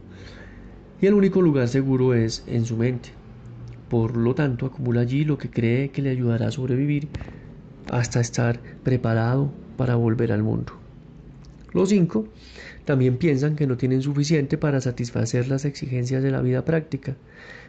[1.00, 3.10] Y el único lugar seguro es en su mente.
[3.88, 7.08] Por lo tanto, acumula allí lo que cree que le ayudará a sobrevivir
[7.90, 10.72] hasta estar preparado para volver al mundo.
[11.72, 12.28] Los cinco
[12.87, 17.16] también piensan que no tienen suficiente para satisfacer las exigencias de la vida práctica.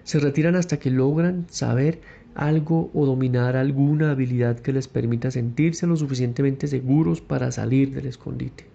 [0.03, 1.99] Se retiran hasta que logran saber
[2.35, 8.05] algo o dominar alguna habilidad que les permita sentirse lo suficientemente seguros para salir del
[8.05, 8.65] escondite.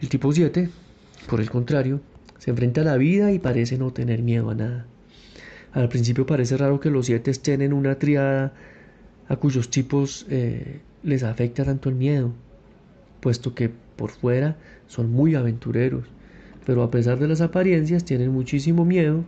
[0.00, 0.70] El tipo 7,
[1.28, 2.00] por el contrario,
[2.38, 4.86] se enfrenta a la vida y parece no tener miedo a nada.
[5.72, 8.52] Al principio parece raro que los 7 estén en una triada
[9.26, 12.32] a cuyos tipos eh, les afecta tanto el miedo,
[13.20, 14.56] puesto que por fuera
[14.88, 16.06] son muy aventureros,
[16.66, 19.22] pero a pesar de las apariencias tienen muchísimo miedo,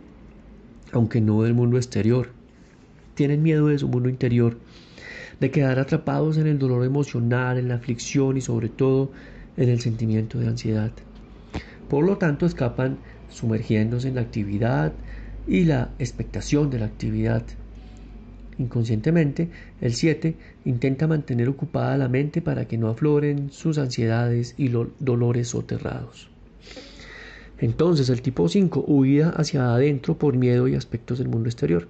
[0.91, 2.27] aunque no del mundo exterior
[3.13, 4.57] tienen miedo de su mundo interior,
[5.39, 9.13] de quedar atrapados en el dolor emocional, en la aflicción y sobre todo
[9.55, 10.91] en el sentimiento de ansiedad.
[11.87, 12.97] Por lo tanto, escapan
[13.29, 14.91] sumergiéndose en la actividad
[15.47, 17.43] y la expectación de la actividad.
[18.57, 19.49] Inconscientemente,
[19.81, 25.49] el 7 intenta mantener ocupada la mente para que no afloren sus ansiedades y dolores
[25.49, 26.29] soterrados.
[27.59, 31.87] Entonces, el tipo 5 huida hacia adentro por miedo y aspectos del mundo exterior.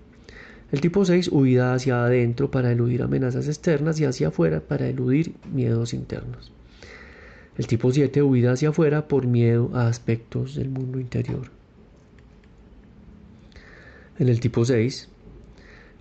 [0.71, 5.35] El tipo 6, huida hacia adentro para eludir amenazas externas y hacia afuera para eludir
[5.53, 6.51] miedos internos.
[7.57, 11.51] El tipo 7, huida hacia afuera por miedo a aspectos del mundo interior.
[14.17, 15.09] En el tipo 6,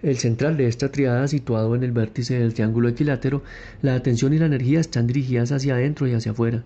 [0.05, 3.43] el central de esta triada, situado en el vértice del triángulo equilátero,
[3.81, 6.63] la atención y la energía están dirigidas hacia adentro y hacia afuera.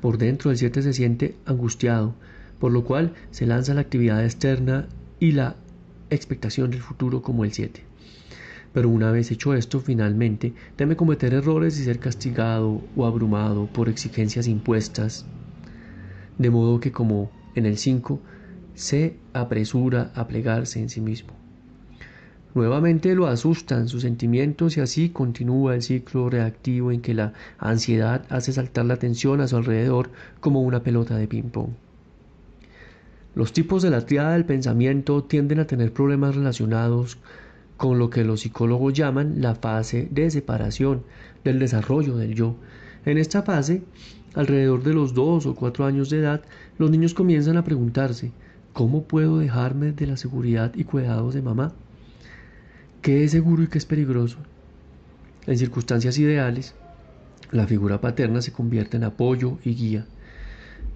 [0.00, 2.14] Por dentro el 7 se siente angustiado,
[2.58, 4.88] por lo cual se lanza la actividad externa
[5.20, 5.56] y la
[6.08, 7.82] expectación del futuro como el 7.
[8.72, 13.90] Pero una vez hecho esto, finalmente teme cometer errores y ser castigado o abrumado por
[13.90, 15.26] exigencias impuestas,
[16.38, 18.20] de modo que como en el 5,
[18.74, 21.45] se apresura a plegarse en sí mismo.
[22.56, 28.24] Nuevamente lo asustan sus sentimientos y así continúa el ciclo reactivo en que la ansiedad
[28.30, 30.08] hace saltar la tensión a su alrededor
[30.40, 31.72] como una pelota de ping-pong.
[33.34, 37.18] Los tipos de la triada del pensamiento tienden a tener problemas relacionados
[37.76, 41.02] con lo que los psicólogos llaman la fase de separación
[41.44, 42.56] del desarrollo del yo.
[43.04, 43.82] En esta fase,
[44.32, 46.40] alrededor de los dos o cuatro años de edad,
[46.78, 48.32] los niños comienzan a preguntarse
[48.72, 51.74] ¿cómo puedo dejarme de la seguridad y cuidados de mamá?
[53.06, 54.38] ¿Qué es seguro y qué es peligroso?
[55.46, 56.74] En circunstancias ideales,
[57.52, 60.06] la figura paterna se convierte en apoyo y guía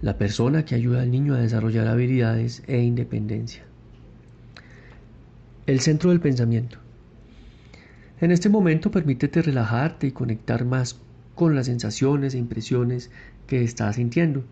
[0.03, 3.62] la persona que ayuda al niño a desarrollar habilidades e independencia.
[5.66, 6.78] El centro del pensamiento.
[8.20, 10.99] En este momento permítete relajarte y conectar más
[11.37, 13.12] con las sensaciones e impresiones
[13.47, 14.43] que estás sintiendo.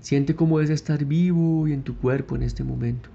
[0.00, 3.10] Siente cómo es estar vivo y en tu cuerpo en este momento.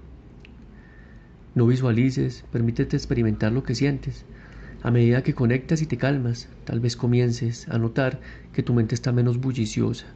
[1.56, 4.26] No visualices, permítete experimentar lo que sientes.
[4.82, 8.20] A medida que conectas y te calmas, tal vez comiences a notar
[8.52, 10.06] que tu mente está menos bulliciosa,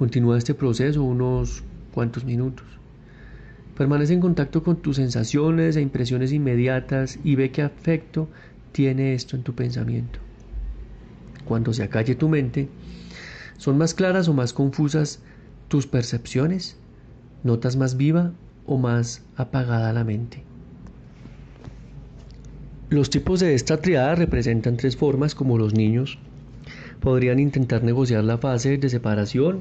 [0.00, 2.66] Continúa este proceso unos cuantos minutos.
[3.76, 8.26] Permanece en contacto con tus sensaciones e impresiones inmediatas y ve qué afecto
[8.72, 10.18] tiene esto en tu pensamiento.
[11.44, 12.70] Cuando se acalle tu mente,
[13.58, 15.20] son más claras o más confusas
[15.68, 16.78] tus percepciones?
[17.44, 18.32] ¿Notas más viva
[18.66, 20.42] o más apagada la mente?
[22.90, 26.18] Los tipos de esta triada representan tres formas como los niños
[27.00, 29.60] podrían intentar negociar la fase de separación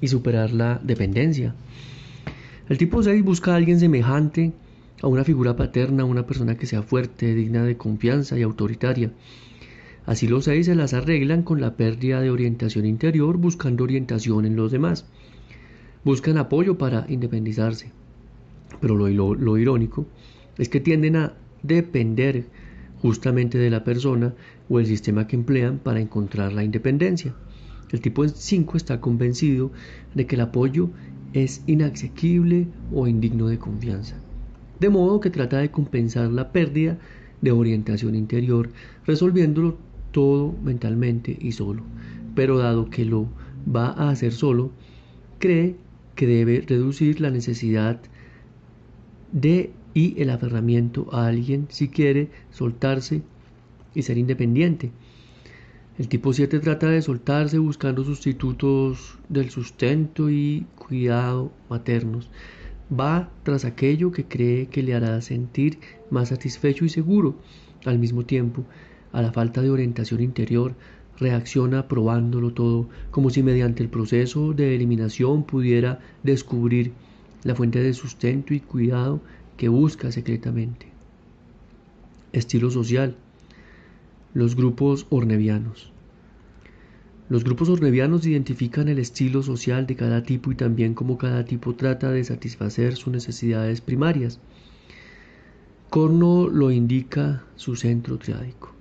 [0.00, 1.54] y superar la dependencia.
[2.68, 4.52] El tipo 6 busca a alguien semejante
[5.02, 9.10] a una figura paterna, una persona que sea fuerte, digna de confianza y autoritaria.
[10.06, 14.56] Así los seis se las arreglan con la pérdida de orientación interior buscando orientación en
[14.56, 15.06] los demás.
[16.04, 17.90] Buscan apoyo para independizarse.
[18.80, 20.06] Pero lo, irónico
[20.58, 22.46] es que tienden a depender
[23.00, 24.34] justamente de la persona
[24.68, 27.34] o el sistema que emplean para encontrar la independencia.
[27.90, 29.70] El tipo 5 está convencido
[30.14, 30.90] de que el apoyo
[31.32, 34.16] es inasequible o indigno de confianza.
[34.80, 36.98] De modo que trata de compensar la pérdida
[37.40, 38.70] de orientación interior,
[39.06, 39.76] resolviéndolo
[40.12, 41.82] todo mentalmente y solo.
[42.34, 43.28] Pero dado que lo
[43.74, 44.70] va a hacer solo,
[45.38, 45.76] cree
[46.14, 48.00] que debe reducir la necesidad
[49.34, 53.22] de y el aferramiento a alguien si quiere soltarse
[53.94, 54.92] y ser independiente.
[55.98, 62.30] El tipo 7 trata de soltarse buscando sustitutos del sustento y cuidado maternos.
[62.88, 65.78] Va tras aquello que cree que le hará sentir
[66.10, 67.36] más satisfecho y seguro.
[67.84, 68.64] Al mismo tiempo,
[69.12, 70.74] a la falta de orientación interior,
[71.18, 76.92] reacciona probándolo todo, como si mediante el proceso de eliminación pudiera descubrir
[77.44, 79.20] la fuente de sustento y cuidado
[79.56, 80.88] que busca secretamente.
[82.32, 83.16] Estilo social.
[84.32, 85.92] Los grupos ornevianos.
[87.28, 91.74] Los grupos ornevianos identifican el estilo social de cada tipo y también cómo cada tipo
[91.74, 94.40] trata de satisfacer sus necesidades primarias.
[95.88, 98.74] Corno lo indica su centro triádico.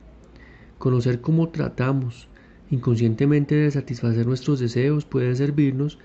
[0.79, 2.27] Conocer cómo tratamos
[2.71, 5.99] inconscientemente de satisfacer nuestros deseos puede servirnos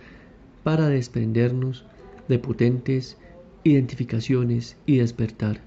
[0.62, 1.86] para desprendernos
[2.28, 3.16] de potentes
[3.64, 5.60] identificaciones y despertar.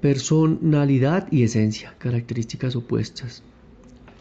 [0.00, 3.42] Personalidad y esencia, características opuestas.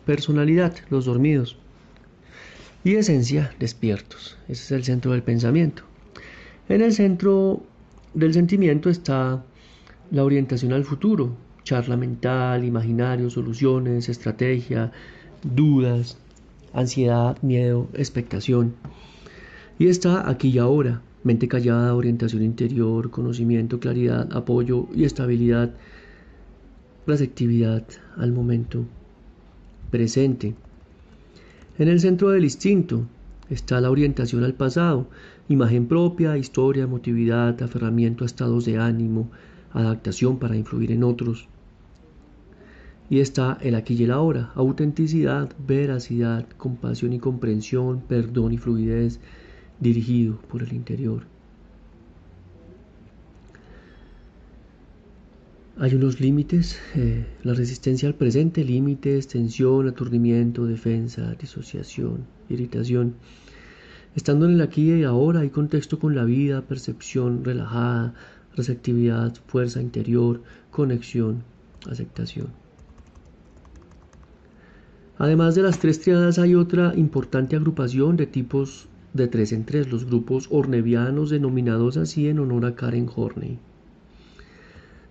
[0.05, 1.57] Personalidad, los dormidos.
[2.83, 4.37] Y esencia, despiertos.
[4.47, 5.83] Ese es el centro del pensamiento.
[6.69, 7.63] En el centro
[8.13, 9.43] del sentimiento está
[10.11, 14.91] la orientación al futuro, charla mental, imaginario, soluciones, estrategia,
[15.43, 16.17] dudas,
[16.75, 18.75] ansiedad, miedo, expectación.
[19.79, 25.73] Y está aquí y ahora, mente callada, orientación interior, conocimiento, claridad, apoyo y estabilidad,
[27.07, 27.83] receptividad
[28.17, 28.85] al momento
[29.89, 30.53] presente.
[31.79, 33.05] En el centro del instinto
[33.49, 35.07] está la orientación al pasado,
[35.49, 39.29] imagen propia, historia, emotividad, aferramiento a estados de ánimo,
[39.73, 41.47] adaptación para influir en otros.
[43.09, 49.19] Y está el aquí y el ahora, autenticidad, veracidad, compasión y comprensión, perdón y fluidez,
[49.79, 51.23] dirigido por el interior.
[55.77, 63.15] Hay unos límites, eh, la resistencia al presente, límites, tensión, aturdimiento, defensa, disociación, irritación.
[64.15, 68.13] Estando en el aquí y ahora hay contexto con la vida, percepción relajada,
[68.55, 70.41] receptividad, fuerza interior,
[70.71, 71.43] conexión,
[71.89, 72.64] aceptación.
[75.17, 79.89] Además de las tres triadas hay otra importante agrupación de tipos de tres en tres,
[79.89, 83.57] los grupos ornevianos denominados así en honor a Karen Horney,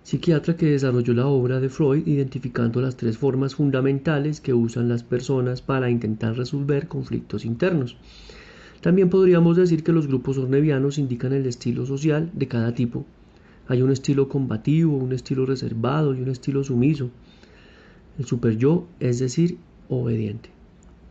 [0.03, 5.03] psiquiatra que desarrolló la obra de Freud identificando las tres formas fundamentales que usan las
[5.03, 7.97] personas para intentar resolver conflictos internos.
[8.81, 13.03] También podríamos decir que los grupos ornevianos indican el estilo social de cada tipo.
[13.67, 17.09] Hay un estilo combativo, un estilo reservado y un estilo sumiso.
[18.19, 19.57] El super yo, es decir,
[19.89, 20.49] obediente.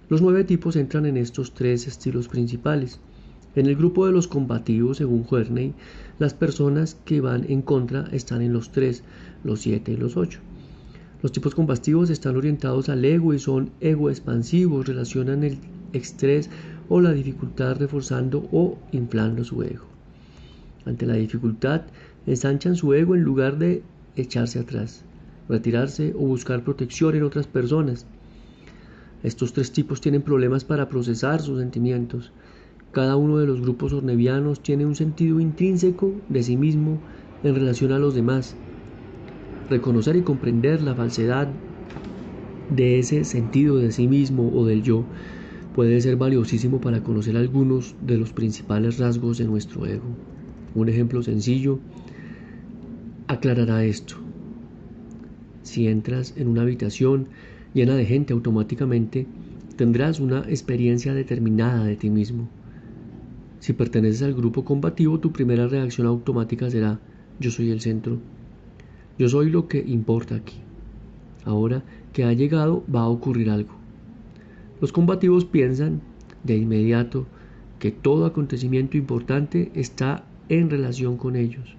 [0.08, 3.00] Los nueve tipos entran en estos tres estilos principales.
[3.54, 5.74] En el grupo de los combativos, según Huerney,
[6.18, 9.04] las personas que van en contra están en los tres,
[9.44, 10.40] los siete y los ocho.
[11.22, 15.58] Los tipos combativos están orientados al ego y son ego expansivos, relacionan el
[15.92, 16.50] estrés
[16.88, 19.86] o la dificultad reforzando o inflando su ego.
[20.84, 21.82] Ante la dificultad,
[22.26, 23.82] ensanchan su ego en lugar de
[24.16, 25.02] echarse atrás,
[25.48, 28.06] retirarse o buscar protección en otras personas.
[29.24, 32.30] Estos tres tipos tienen problemas para procesar sus sentimientos.
[32.92, 37.00] Cada uno de los grupos ornevianos tiene un sentido intrínseco de sí mismo
[37.42, 38.54] en relación a los demás.
[39.70, 41.48] Reconocer y comprender la falsedad
[42.68, 45.04] de ese sentido de sí mismo o del yo
[45.74, 50.04] puede ser valiosísimo para conocer algunos de los principales rasgos de nuestro ego.
[50.74, 51.78] Un ejemplo sencillo
[53.26, 54.16] aclarará esto.
[55.62, 57.28] Si entras en una habitación
[57.74, 59.26] llena de gente automáticamente
[59.76, 62.48] Tendrás una experiencia determinada de ti mismo.
[63.58, 67.00] Si perteneces al grupo combativo, tu primera reacción automática será
[67.40, 68.18] yo soy el centro.
[69.18, 70.58] Yo soy lo que importa aquí.
[71.44, 73.74] Ahora que ha llegado va a ocurrir algo.
[74.80, 76.02] Los combativos piensan
[76.44, 77.26] de inmediato
[77.80, 81.74] que todo acontecimiento importante está en relación con ellos.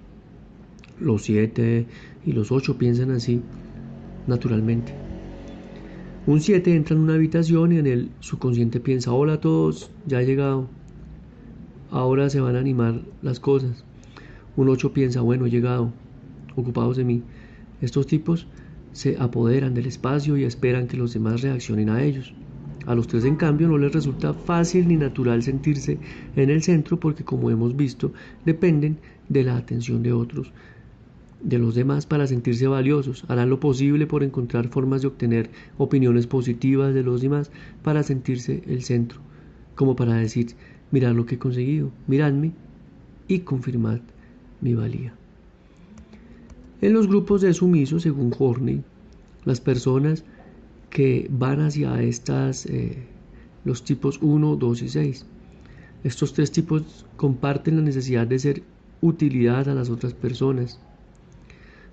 [1.00, 1.86] Los siete
[2.26, 3.40] y los ocho piensan así,
[4.26, 5.05] naturalmente.
[6.26, 10.20] Un siete entra en una habitación y en el subconsciente piensa, hola a todos, ya
[10.20, 10.68] he llegado.
[11.92, 13.84] Ahora se van a animar las cosas.
[14.56, 15.92] Un ocho piensa, bueno, he llegado,
[16.56, 17.22] ocupados de mí.
[17.80, 18.48] Estos tipos
[18.90, 22.34] se apoderan del espacio y esperan que los demás reaccionen a ellos.
[22.86, 25.96] A los tres, en cambio, no les resulta fácil ni natural sentirse
[26.34, 28.12] en el centro porque, como hemos visto,
[28.44, 28.98] dependen
[29.28, 30.52] de la atención de otros,
[31.42, 33.24] de los demás para sentirse valiosos.
[33.28, 37.50] Harán lo posible por encontrar formas de obtener opiniones positivas de los demás
[37.82, 39.20] para sentirse el centro,
[39.74, 40.54] como para decir,
[40.90, 42.52] mirad lo que he conseguido, miradme
[43.28, 44.00] y confirmad
[44.60, 45.14] mi valía.
[46.80, 48.82] En los grupos de sumisos, según Horney,
[49.44, 50.24] las personas
[50.90, 52.96] que van hacia estas, eh,
[53.64, 55.26] los tipos 1, 2 y 6.
[56.04, 58.62] Estos tres tipos comparten la necesidad de ser
[59.00, 60.78] utilidad a las otras personas.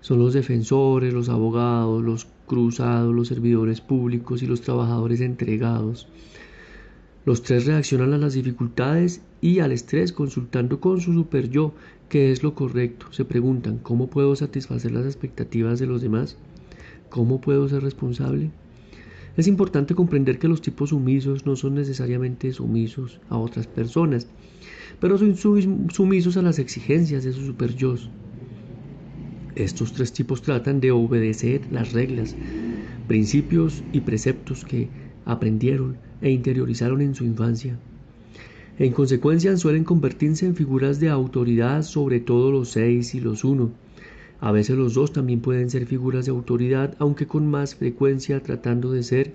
[0.03, 6.09] Son los defensores, los abogados, los cruzados, los servidores públicos y los trabajadores entregados.
[7.23, 11.73] Los tres reaccionan a las dificultades y al estrés consultando con su super yo
[12.09, 13.05] qué es lo correcto.
[13.11, 16.35] Se preguntan, ¿cómo puedo satisfacer las expectativas de los demás?
[17.09, 18.51] ¿Cómo puedo ser responsable?
[19.37, 24.27] Es importante comprender que los tipos sumisos no son necesariamente sumisos a otras personas,
[24.99, 28.09] pero son sumisos a las exigencias de sus superyos.
[29.55, 32.35] Estos tres tipos tratan de obedecer las reglas,
[33.07, 34.89] principios y preceptos que
[35.25, 37.77] aprendieron e interiorizaron en su infancia.
[38.79, 43.71] En consecuencia suelen convertirse en figuras de autoridad sobre todo los seis y los uno,
[44.43, 48.91] a veces los dos también pueden ser figuras de autoridad, aunque con más frecuencia tratando
[48.91, 49.31] de ser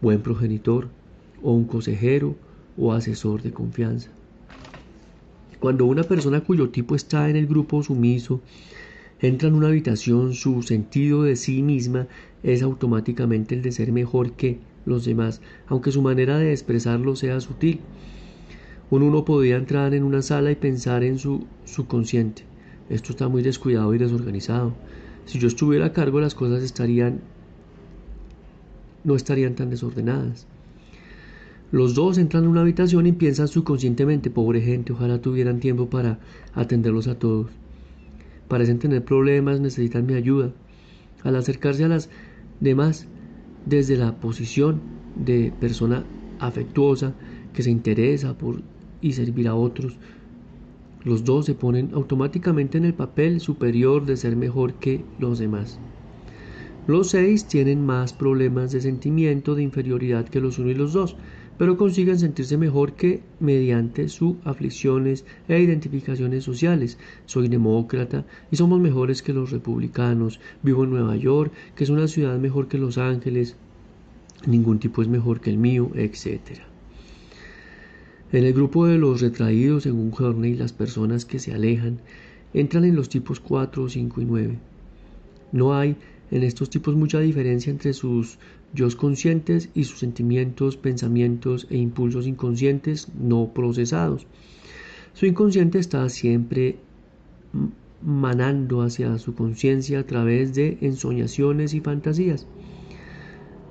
[0.00, 0.88] buen progenitor
[1.44, 2.34] o un consejero
[2.76, 4.10] o asesor de confianza.
[5.60, 8.40] Cuando una persona cuyo tipo está en el grupo sumiso
[9.22, 12.08] entra en una habitación, su sentido de sí misma
[12.42, 17.40] es automáticamente el de ser mejor que los demás, aunque su manera de expresarlo sea
[17.40, 17.80] sutil.
[18.90, 22.42] Un uno podría entrar en una sala y pensar en su subconsciente.
[22.90, 24.74] Esto está muy descuidado y desorganizado.
[25.24, 27.20] Si yo estuviera a cargo, las cosas estarían
[29.04, 30.46] no estarían tan desordenadas.
[31.70, 36.18] Los dos entran en una habitación y piensan subconscientemente, pobre gente, ojalá tuvieran tiempo para
[36.54, 37.61] atenderlos a todos.
[38.52, 40.52] Parecen tener problemas, necesitan mi ayuda.
[41.22, 42.10] Al acercarse a las
[42.60, 43.08] demás
[43.64, 44.82] desde la posición
[45.16, 46.04] de persona
[46.38, 47.14] afectuosa
[47.54, 48.60] que se interesa por
[49.00, 49.96] y servir a otros,
[51.02, 55.80] los dos se ponen automáticamente en el papel superior de ser mejor que los demás.
[56.86, 61.16] Los seis tienen más problemas de sentimiento de inferioridad que los uno y los dos,
[61.62, 66.98] pero consiguen sentirse mejor que mediante sus aflicciones e identificaciones sociales.
[67.24, 70.40] Soy demócrata y somos mejores que los republicanos.
[70.64, 73.54] Vivo en Nueva York, que es una ciudad mejor que Los Ángeles.
[74.44, 76.66] Ningún tipo es mejor que el mío, etcétera.
[78.32, 82.00] En el grupo de los retraídos, según Horney, las personas que se alejan
[82.54, 84.58] entran en los tipos 4, 5 y 9.
[85.52, 85.94] No hay
[86.32, 88.38] en estos tipos mucha diferencia entre sus
[88.74, 94.26] yo conscientes y sus sentimientos, pensamientos e impulsos inconscientes no procesados.
[95.12, 96.78] Su inconsciente está siempre
[98.02, 102.46] manando hacia su conciencia a través de ensoñaciones y fantasías.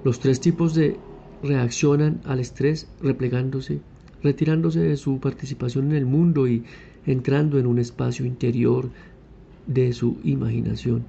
[0.03, 0.97] Los tres tipos de
[1.43, 3.81] reaccionan al estrés replegándose
[4.23, 6.63] retirándose de su participación en el mundo y
[7.07, 8.89] entrando en un espacio interior
[9.65, 11.03] de su imaginación.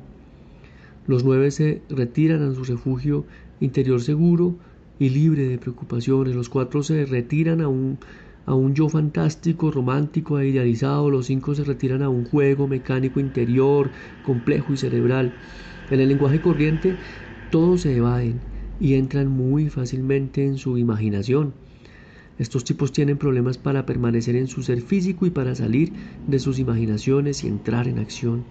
[1.07, 3.27] Los nueve se retiran a su refugio
[3.61, 4.57] interior seguro
[4.99, 6.35] y libre de preocupaciones.
[6.35, 7.99] Los cuatro se retiran a un,
[8.47, 11.11] a un yo fantástico, romántico e idealizado.
[11.11, 13.91] Los cinco se retiran a un juego mecánico interior,
[14.23, 15.35] complejo y cerebral.
[15.91, 16.99] En el lenguaje corriente,
[17.51, 18.41] todos se evaden
[18.79, 21.55] y entran muy fácilmente en su imaginación.
[22.39, 25.93] Estos tipos tienen problemas para permanecer en su ser físico y para salir
[26.27, 28.45] de sus imaginaciones y entrar en acción.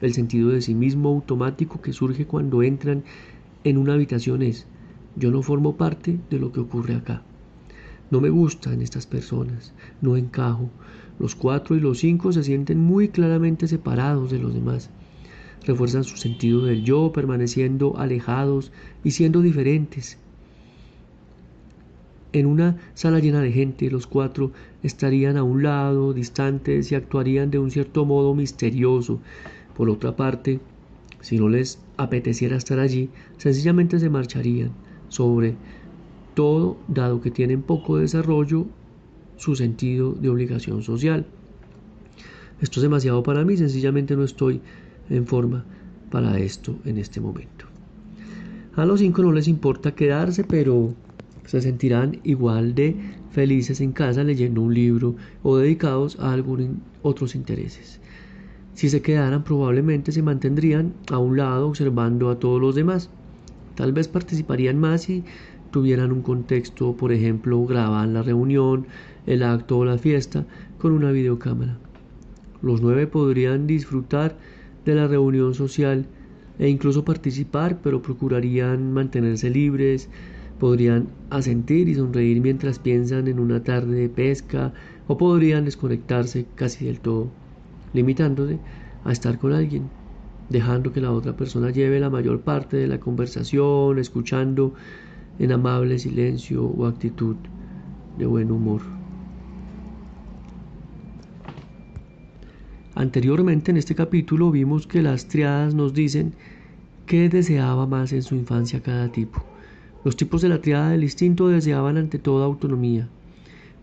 [0.00, 3.04] El sentido de sí mismo automático que surge cuando entran
[3.64, 4.66] en una habitación es,
[5.16, 7.22] yo no formo parte de lo que ocurre acá.
[8.10, 10.70] No me gustan estas personas, no encajo.
[11.18, 14.90] Los cuatro y los cinco se sienten muy claramente separados de los demás.
[15.64, 18.72] Refuerzan su sentido del yo, permaneciendo alejados
[19.02, 20.18] y siendo diferentes
[22.38, 27.50] en una sala llena de gente, los cuatro estarían a un lado, distantes y actuarían
[27.50, 29.20] de un cierto modo misterioso.
[29.76, 30.60] Por otra parte,
[31.20, 34.70] si no les apeteciera estar allí, sencillamente se marcharían.
[35.08, 35.54] Sobre
[36.34, 38.66] todo, dado que tienen poco desarrollo,
[39.36, 41.26] su sentido de obligación social.
[42.60, 44.60] Esto es demasiado para mí, sencillamente no estoy
[45.10, 45.64] en forma
[46.10, 47.66] para esto en este momento.
[48.76, 50.94] A los cinco no les importa quedarse, pero
[51.44, 52.96] se sentirán igual de
[53.30, 56.70] felices en casa leyendo un libro o dedicados a algunos
[57.02, 58.00] otros intereses.
[58.76, 63.08] Si se quedaran probablemente se mantendrían a un lado observando a todos los demás.
[63.74, 65.24] Tal vez participarían más si
[65.70, 68.86] tuvieran un contexto, por ejemplo, graban la reunión,
[69.24, 70.44] el acto o la fiesta
[70.76, 71.78] con una videocámara.
[72.60, 74.36] Los nueve podrían disfrutar
[74.84, 76.04] de la reunión social
[76.58, 80.10] e incluso participar, pero procurarían mantenerse libres,
[80.58, 84.74] podrían asentir y sonreír mientras piensan en una tarde de pesca
[85.06, 87.30] o podrían desconectarse casi del todo,
[87.96, 88.58] limitándose
[89.04, 89.88] a estar con alguien,
[90.48, 94.74] dejando que la otra persona lleve la mayor parte de la conversación, escuchando
[95.38, 97.36] en amable silencio o actitud
[98.18, 98.82] de buen humor.
[102.94, 106.34] Anteriormente en este capítulo vimos que las triadas nos dicen
[107.04, 109.44] qué deseaba más en su infancia cada tipo.
[110.04, 113.08] Los tipos de la triada del instinto deseaban ante todo autonomía.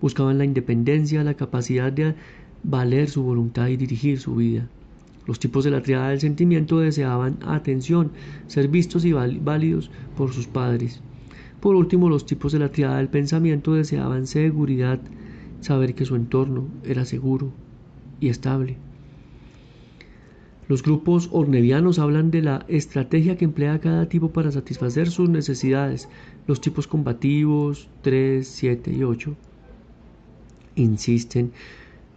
[0.02, 2.16] Buscaban la independencia, la capacidad de
[2.64, 4.68] valer su voluntad y dirigir su vida.
[5.26, 8.12] Los tipos de la triada del sentimiento deseaban atención,
[8.48, 11.02] ser vistos y válidos por sus padres.
[11.62, 15.00] Por último, los tipos de la triada del pensamiento deseaban seguridad,
[15.62, 17.52] saber que su entorno era seguro
[18.20, 18.76] y estable.
[20.68, 26.10] Los grupos ornevianos hablan de la estrategia que emplea cada tipo para satisfacer sus necesidades.
[26.48, 29.36] Los tipos combativos 3, 7 y 8
[30.76, 31.52] insisten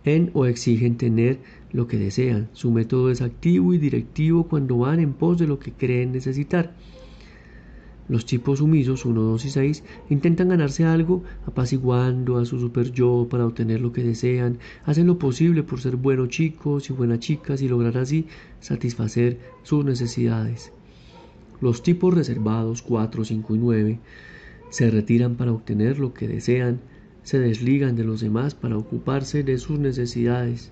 [0.07, 1.39] en o exigen tener
[1.73, 2.49] lo que desean.
[2.53, 6.73] Su método es activo y directivo cuando van en pos de lo que creen necesitar.
[8.09, 13.27] Los tipos sumisos 1, 2 y 6 intentan ganarse algo apaciguando a su super yo
[13.29, 17.63] para obtener lo que desean, hacen lo posible por ser buenos chicos y buenas chicas
[17.63, 18.27] y lograr así
[18.61, 20.73] satisfacer sus necesidades.
[21.61, 23.99] Los tipos reservados 4, 5 y 9
[24.71, 26.81] se retiran para obtener lo que desean,
[27.27, 30.71] se desligan de los demás para ocuparse de sus necesidades.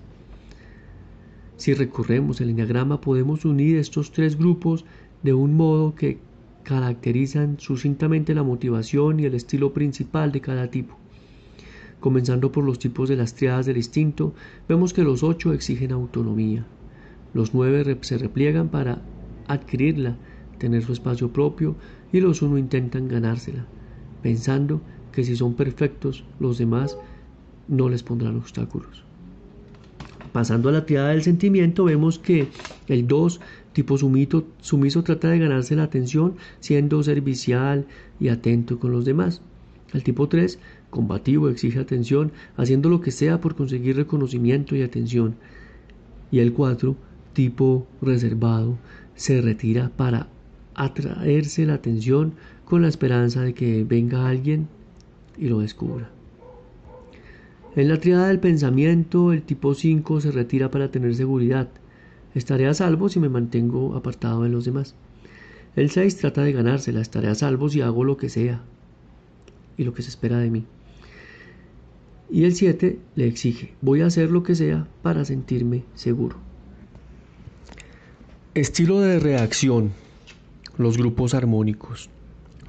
[1.57, 4.85] Si recorremos el enneagrama podemos unir estos tres grupos
[5.21, 6.19] de un modo que
[6.63, 10.97] caracterizan sucintamente la motivación y el estilo principal de cada tipo.
[11.99, 14.33] Comenzando por los tipos de las triadas del instinto,
[14.69, 16.65] vemos que los ocho exigen autonomía.
[17.33, 19.01] Los nueve se repliegan para
[19.47, 20.15] adquirirla,
[20.57, 21.75] tener su espacio propio,
[22.13, 23.65] y los uno intentan ganársela,
[24.21, 24.79] pensando
[25.15, 26.97] que si son perfectos, los demás
[27.67, 29.03] no les pondrán obstáculos.
[30.33, 32.49] Pasando a la triada del sentimiento, vemos que
[32.87, 33.39] el 2
[33.71, 37.85] tipo sumiso, sumiso trata de ganarse la atención siendo servicial
[38.19, 39.41] y atento con los demás.
[39.93, 40.59] El tipo 3,
[40.89, 45.35] combativo, exige atención, haciendo lo que sea por conseguir reconocimiento y atención.
[46.31, 46.95] Y el 4,
[47.33, 48.77] tipo reservado,
[49.15, 50.27] se retira para
[50.73, 52.33] atraerse la atención
[52.65, 54.67] con la esperanza de que venga alguien
[55.37, 56.09] y lo descubra.
[57.75, 61.67] En la triada del pensamiento, el tipo 5 se retira para tener seguridad.
[62.33, 64.95] Estaré a salvo si me mantengo apartado de los demás.
[65.75, 68.61] El 6 trata de ganársela, estaré a salvo si hago lo que sea
[69.77, 70.63] y lo que se espera de mí.
[72.29, 76.37] Y el 7 le exige, voy a hacer lo que sea para sentirme seguro.
[78.53, 79.91] Estilo de reacción.
[80.77, 82.09] Los grupos armónicos.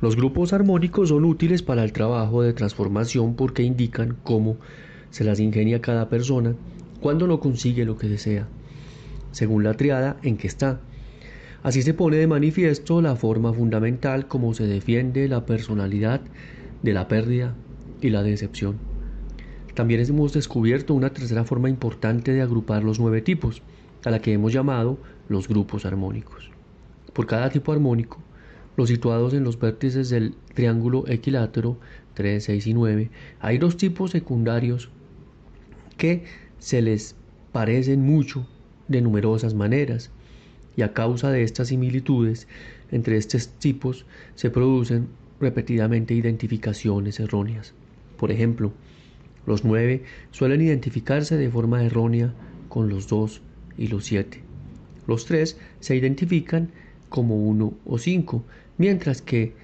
[0.01, 4.57] Los grupos armónicos son útiles para el trabajo de transformación porque indican cómo
[5.11, 6.55] se las ingenia cada persona
[7.01, 8.49] cuando no consigue lo que desea
[9.37, 10.81] según la triada en que está.
[11.63, 16.23] Así se pone de manifiesto la forma fundamental como se defiende la personalidad
[16.83, 17.55] de la pérdida
[18.01, 18.79] y la decepción.
[19.75, 23.61] También hemos descubierto una tercera forma importante de agrupar los nueve tipos,
[24.07, 24.97] a la que hemos llamado
[25.29, 26.51] los grupos armónicos.
[27.13, 28.23] Por cada tipo armónico,
[28.77, 31.79] los situados en los vértices del triángulo equilátero
[32.15, 33.11] 3, 6 y 9,
[33.41, 34.91] hay dos tipos secundarios
[35.97, 36.25] que
[36.59, 37.17] se les
[37.53, 38.47] parecen mucho
[38.89, 40.11] de numerosas maneras,
[40.77, 42.49] y a causa de estas similitudes
[42.91, 44.05] entre estos tipos
[44.35, 45.09] se producen
[45.41, 47.73] repetidamente identificaciones erróneas.
[48.19, 48.73] Por ejemplo,
[49.47, 52.35] los nueve suelen identificarse de forma errónea
[52.69, 53.41] con los dos
[53.79, 54.41] y los siete.
[55.07, 56.71] Los tres se identifican
[57.09, 58.45] como uno o cinco,
[58.79, 59.55] mientras que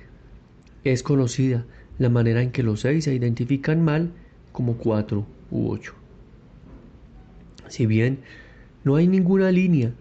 [0.85, 1.65] es conocida
[1.99, 4.13] la manera en que los seis se identifican mal
[4.53, 5.95] como cuatro u ocho.
[7.69, 8.19] Si bien
[8.85, 9.93] no hay ninguna línea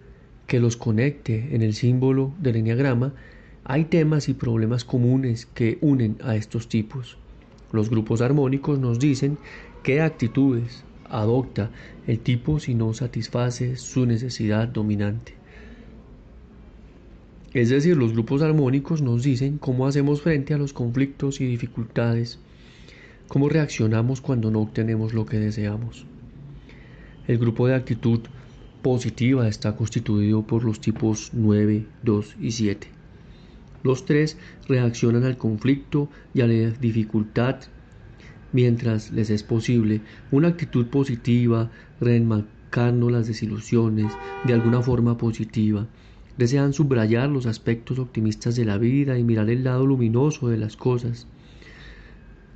[0.46, 3.14] que los conecte en el símbolo del enneagrama,
[3.64, 7.16] hay temas y problemas comunes que unen a estos tipos.
[7.70, 9.38] Los grupos armónicos nos dicen
[9.82, 11.70] qué actitudes adopta
[12.06, 15.34] el tipo si no satisface su necesidad dominante.
[17.54, 22.38] Es decir, los grupos armónicos nos dicen cómo hacemos frente a los conflictos y dificultades,
[23.28, 26.06] cómo reaccionamos cuando no obtenemos lo que deseamos.
[27.28, 28.20] El grupo de actitud
[28.80, 32.88] positiva está constituido por los tipos 9, 2 y 7.
[33.82, 37.56] Los tres reaccionan al conflicto y a la dificultad
[38.52, 40.00] mientras les es posible
[40.30, 44.10] una actitud positiva, reenmarcando las desilusiones
[44.46, 45.86] de alguna forma positiva
[46.36, 50.76] Desean subrayar los aspectos optimistas de la vida y mirar el lado luminoso de las
[50.76, 51.26] cosas.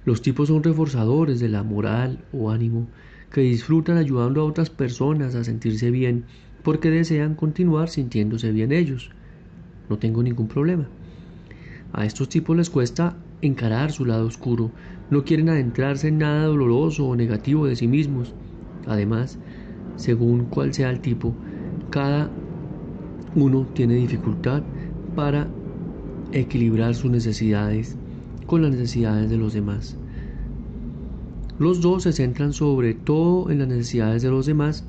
[0.04, 2.86] Los tipos son reforzadores de la moral o ánimo
[3.30, 6.24] que disfrutan ayudando a otras personas a sentirse bien
[6.62, 9.10] porque desean continuar sintiéndose bien ellos.
[9.88, 10.88] No tengo ningún problema.
[11.92, 14.72] A estos tipos les cuesta encarar su lado oscuro,
[15.10, 18.34] no quieren adentrarse en nada doloroso o negativo de sí mismos.
[18.86, 19.38] Además,
[19.94, 21.36] según cuál sea el tipo,
[21.90, 22.45] cada
[23.36, 24.64] uno tiene dificultad
[25.14, 25.48] para
[26.32, 27.94] equilibrar sus necesidades
[28.46, 29.96] con las necesidades de los demás.
[31.58, 34.84] Los dos se centran sobre todo en las necesidades de los demás,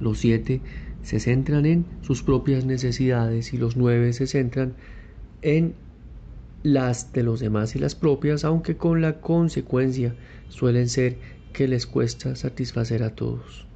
[0.00, 0.62] los siete
[1.02, 4.74] se centran en sus propias necesidades y los nueve se centran
[5.42, 5.74] en
[6.62, 10.16] las de los demás y las propias, aunque con la consecuencia
[10.48, 11.20] suelen ser
[11.52, 13.68] que les cuesta satisfacer a todos.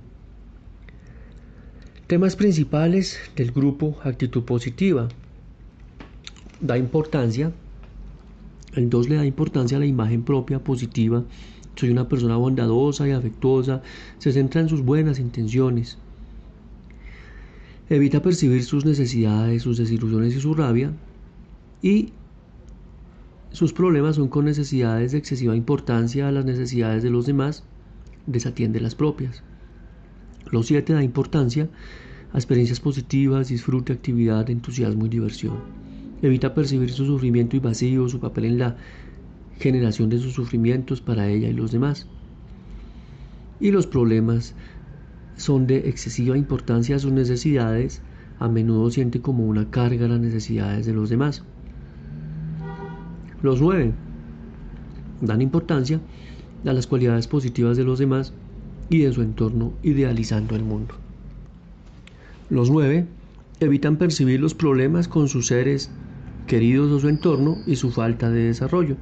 [2.09, 5.09] Temas principales del grupo Actitud Positiva.
[6.59, 7.53] Da importancia,
[8.73, 11.23] el 2 le da importancia a la imagen propia positiva.
[11.77, 13.83] Soy una persona bondadosa y afectuosa,
[14.17, 15.99] se centra en sus buenas intenciones.
[17.91, 20.93] Evita percibir sus necesidades, sus desilusiones y su rabia.
[21.83, 22.15] Y
[23.51, 27.65] sus problemas son con necesidades de excesiva importancia a las necesidades de los demás,
[28.27, 29.43] desatiende las propias.
[30.51, 31.69] Los siete da importancia
[32.33, 35.57] a experiencias positivas, disfrute, actividad, entusiasmo y diversión.
[36.23, 38.77] Evita percibir su sufrimiento y vacío, su papel en la
[39.59, 42.07] generación de sus sufrimientos para ella y los demás.
[43.61, 44.55] Y los problemas
[45.37, 48.03] son de excesiva importancia a sus necesidades,
[48.39, 51.45] a menudo siente como una carga las necesidades de los demás.
[53.43, 53.93] Los nueve
[55.21, 56.01] dan importancia
[56.65, 58.33] a las cualidades positivas de los demás
[58.91, 60.95] y de su entorno idealizando el mundo.
[62.51, 63.07] Los nueve
[63.61, 65.91] evitan percibir los problemas con sus seres
[66.47, 68.97] queridos o su entorno y su falta de desarrollo.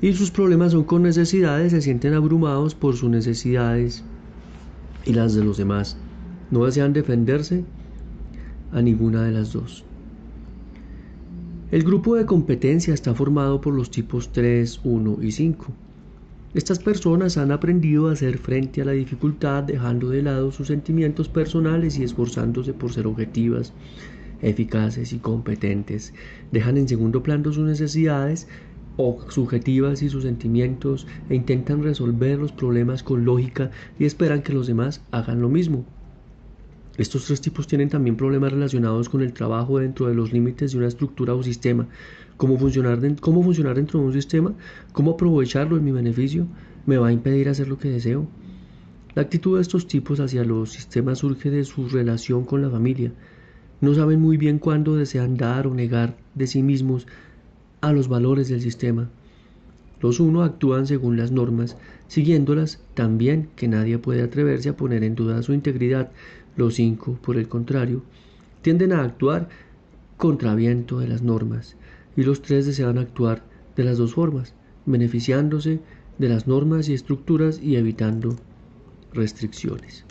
[0.00, 4.02] Y sus problemas son con necesidades, se sienten abrumados por sus necesidades
[5.04, 5.96] y las de los demás.
[6.50, 7.64] No desean defenderse
[8.72, 9.84] a ninguna de las dos.
[11.70, 15.66] El grupo de competencia está formado por los tipos 3, 1 y 5.
[16.54, 21.30] Estas personas han aprendido a hacer frente a la dificultad dejando de lado sus sentimientos
[21.30, 23.72] personales y esforzándose por ser objetivas,
[24.42, 26.12] eficaces y competentes.
[26.50, 28.48] Dejan en segundo plano sus necesidades
[29.30, 34.66] subjetivas y sus sentimientos e intentan resolver los problemas con lógica y esperan que los
[34.66, 35.86] demás hagan lo mismo.
[36.98, 40.78] Estos tres tipos tienen también problemas relacionados con el trabajo dentro de los límites de
[40.78, 41.88] una estructura o sistema,
[42.36, 44.52] cómo funcionar, cómo funcionar dentro de un sistema,
[44.92, 46.46] cómo aprovecharlo en mi beneficio,
[46.84, 48.26] me va a impedir hacer lo que deseo.
[49.14, 53.12] La actitud de estos tipos hacia los sistemas surge de su relación con la familia.
[53.80, 57.06] No saben muy bien cuándo desean dar o negar de sí mismos
[57.80, 59.10] a los valores del sistema.
[60.00, 61.76] Los uno actúan según las normas,
[62.08, 66.10] siguiéndolas tan bien que nadie puede atreverse a poner en duda su integridad.
[66.56, 68.02] Los cinco, por el contrario,
[68.60, 69.48] tienden a actuar
[70.16, 71.76] contra viento de las normas
[72.16, 73.42] y los tres desean actuar
[73.76, 74.54] de las dos formas,
[74.86, 75.80] beneficiándose
[76.18, 78.36] de las normas y estructuras y evitando
[79.12, 80.04] restricciones.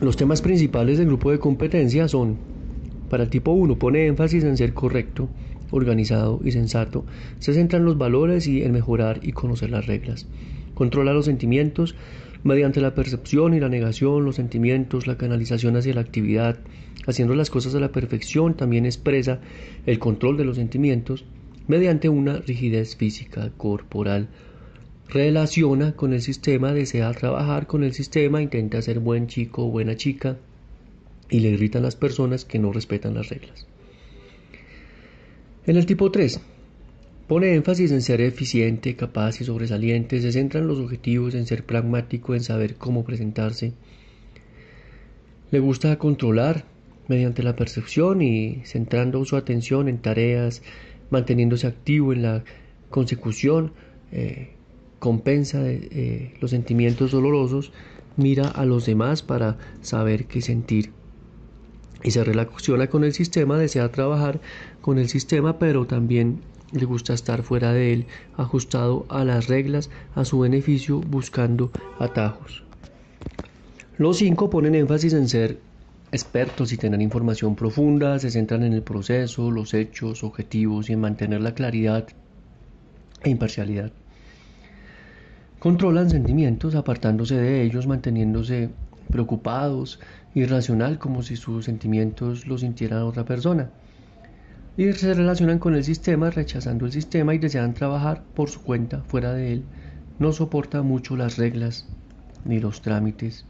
[0.00, 2.36] Los temas principales del grupo de competencia son,
[3.10, 5.28] para el tipo 1 pone énfasis en ser correcto,
[5.70, 7.04] organizado y sensato,
[7.38, 10.26] se centra en los valores y en mejorar y conocer las reglas.
[10.74, 11.94] Controla los sentimientos,
[12.44, 16.58] mediante la percepción y la negación, los sentimientos, la canalización hacia la actividad,
[17.06, 19.40] haciendo las cosas a la perfección, también expresa
[19.86, 21.24] el control de los sentimientos
[21.66, 24.28] mediante una rigidez física, corporal.
[25.08, 29.96] Relaciona con el sistema, desea trabajar con el sistema, intenta ser buen chico o buena
[29.96, 30.36] chica
[31.30, 33.66] y le irritan las personas que no respetan las reglas.
[35.66, 36.40] En el tipo 3,
[37.26, 41.64] Pone énfasis en ser eficiente, capaz y sobresaliente, se centra en los objetivos, en ser
[41.64, 43.72] pragmático, en saber cómo presentarse.
[45.50, 46.66] Le gusta controlar
[47.08, 50.60] mediante la percepción y centrando su atención en tareas,
[51.08, 52.44] manteniéndose activo en la
[52.90, 53.72] consecución,
[54.12, 54.50] eh,
[54.98, 57.72] compensa eh, los sentimientos dolorosos,
[58.18, 60.92] mira a los demás para saber qué sentir.
[62.02, 64.40] Y se relaciona con el sistema, desea trabajar
[64.82, 66.40] con el sistema, pero también
[66.74, 68.06] le gusta estar fuera de él,
[68.36, 72.64] ajustado a las reglas, a su beneficio, buscando atajos.
[73.96, 75.60] Los cinco ponen énfasis en ser
[76.10, 81.00] expertos y tener información profunda, se centran en el proceso, los hechos, objetivos y en
[81.00, 82.08] mantener la claridad
[83.22, 83.92] e imparcialidad.
[85.60, 88.70] Controlan sentimientos apartándose de ellos, manteniéndose
[89.10, 90.00] preocupados,
[90.34, 93.70] irracional como si sus sentimientos los sintiera otra persona
[94.76, 99.02] y se relacionan con el sistema rechazando el sistema y desean trabajar por su cuenta
[99.02, 99.64] fuera de él.
[100.18, 101.86] No soporta mucho las reglas
[102.44, 103.46] ni los trámites.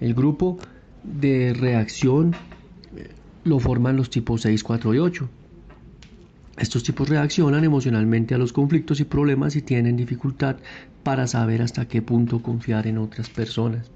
[0.00, 0.58] El grupo
[1.02, 2.34] de reacción
[2.96, 3.08] eh,
[3.44, 5.28] lo forman los tipos 6, 4 y 8.
[6.58, 10.56] Estos tipos reaccionan emocionalmente a los conflictos y problemas y tienen dificultad
[11.02, 13.90] para saber hasta qué punto confiar en otras personas.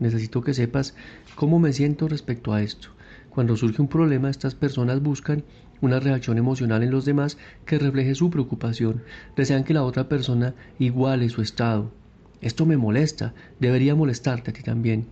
[0.00, 0.94] Necesito que sepas
[1.34, 2.88] cómo me siento respecto a esto.
[3.30, 5.44] Cuando surge un problema, estas personas buscan
[5.80, 9.02] una reacción emocional en los demás que refleje su preocupación.
[9.36, 11.92] Desean que la otra persona iguale su estado.
[12.40, 15.06] Esto me molesta, debería molestarte a ti también.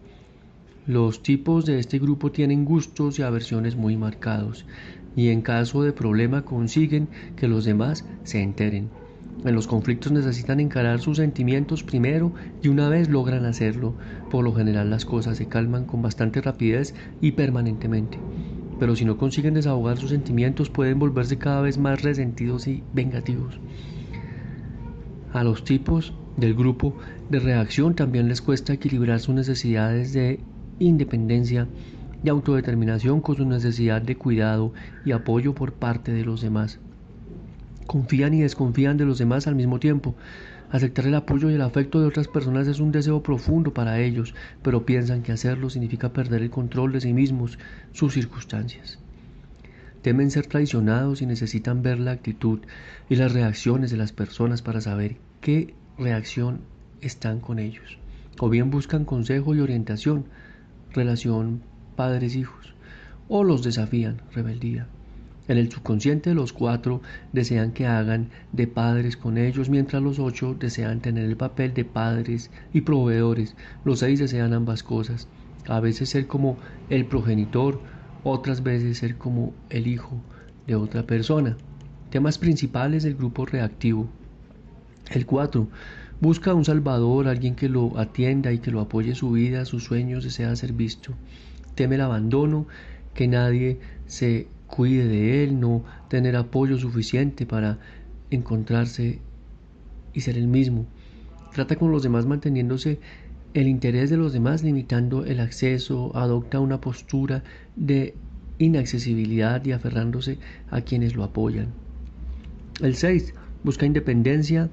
[0.84, 4.66] Los tipos de este grupo tienen gustos y aversiones muy marcados
[5.14, 8.97] y en caso de problema consiguen que los demás se enteren.
[9.44, 13.94] En los conflictos necesitan encarar sus sentimientos primero y una vez logran hacerlo,
[14.30, 18.18] por lo general las cosas se calman con bastante rapidez y permanentemente.
[18.80, 23.60] Pero si no consiguen desahogar sus sentimientos pueden volverse cada vez más resentidos y vengativos.
[25.32, 26.96] A los tipos del grupo
[27.28, 30.40] de reacción también les cuesta equilibrar sus necesidades de
[30.80, 31.68] independencia
[32.24, 34.72] y autodeterminación con su necesidad de cuidado
[35.04, 36.80] y apoyo por parte de los demás
[37.88, 40.14] confían y desconfían de los demás al mismo tiempo.
[40.70, 44.34] Aceptar el apoyo y el afecto de otras personas es un deseo profundo para ellos,
[44.62, 47.58] pero piensan que hacerlo significa perder el control de sí mismos,
[47.92, 48.98] sus circunstancias.
[50.02, 52.60] Temen ser traicionados y necesitan ver la actitud
[53.08, 56.60] y las reacciones de las personas para saber qué reacción
[57.00, 57.98] están con ellos.
[58.38, 60.26] O bien buscan consejo y orientación,
[60.92, 61.62] relación
[61.96, 62.74] padres-hijos,
[63.28, 64.86] o los desafían, rebeldía.
[65.48, 67.00] En el subconsciente los cuatro
[67.32, 71.84] desean que hagan de padres con ellos, mientras los ocho desean tener el papel de
[71.84, 73.56] padres y proveedores.
[73.84, 75.26] Los seis desean ambas cosas.
[75.66, 76.58] A veces ser como
[76.90, 77.80] el progenitor,
[78.24, 80.20] otras veces ser como el hijo
[80.66, 81.56] de otra persona.
[82.10, 84.08] Temas principales del grupo reactivo.
[85.10, 85.68] El cuatro
[86.20, 90.24] Busca un salvador, alguien que lo atienda y que lo apoye su vida, sus sueños,
[90.24, 91.12] desea ser visto.
[91.76, 92.66] Teme el abandono,
[93.14, 97.78] que nadie se cuide de él, no tener apoyo suficiente para
[98.30, 99.18] encontrarse
[100.12, 100.86] y ser el mismo.
[101.52, 103.00] Trata con los demás manteniéndose
[103.54, 107.42] el interés de los demás, limitando el acceso, adopta una postura
[107.74, 108.14] de
[108.58, 110.38] inaccesibilidad y aferrándose
[110.70, 111.68] a quienes lo apoyan.
[112.80, 113.34] El 6.
[113.64, 114.70] Busca independencia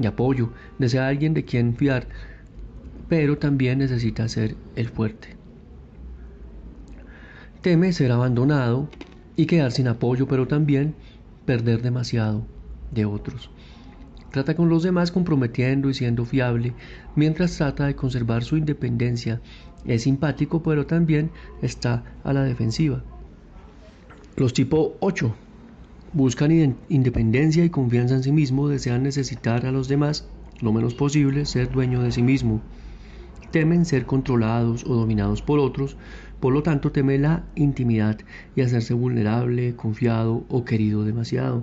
[0.00, 2.08] y apoyo, desea alguien de quien fiar,
[3.08, 5.28] pero también necesita ser el fuerte.
[7.60, 8.88] Teme ser abandonado
[9.36, 10.94] y quedar sin apoyo, pero también
[11.46, 12.46] perder demasiado
[12.90, 13.50] de otros.
[14.30, 16.72] Trata con los demás comprometiendo y siendo fiable,
[17.14, 19.40] mientras trata de conservar su independencia.
[19.84, 21.30] Es simpático, pero también
[21.62, 23.04] está a la defensiva.
[24.36, 25.34] Los tipo 8
[26.12, 30.26] buscan independencia y confianza en sí mismo, desean necesitar a los demás
[30.60, 32.60] lo menos posible, ser dueño de sí mismo.
[33.50, 35.96] Temen ser controlados o dominados por otros,
[36.44, 38.18] por lo tanto, teme la intimidad
[38.54, 41.62] y hacerse vulnerable, confiado o querido demasiado.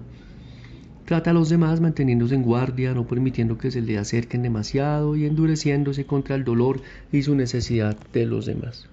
[1.06, 5.28] Trata a los demás manteniéndose en guardia, no permitiendo que se le acerquen demasiado y
[5.28, 8.90] endureciéndose contra el dolor y su necesidad de los demás.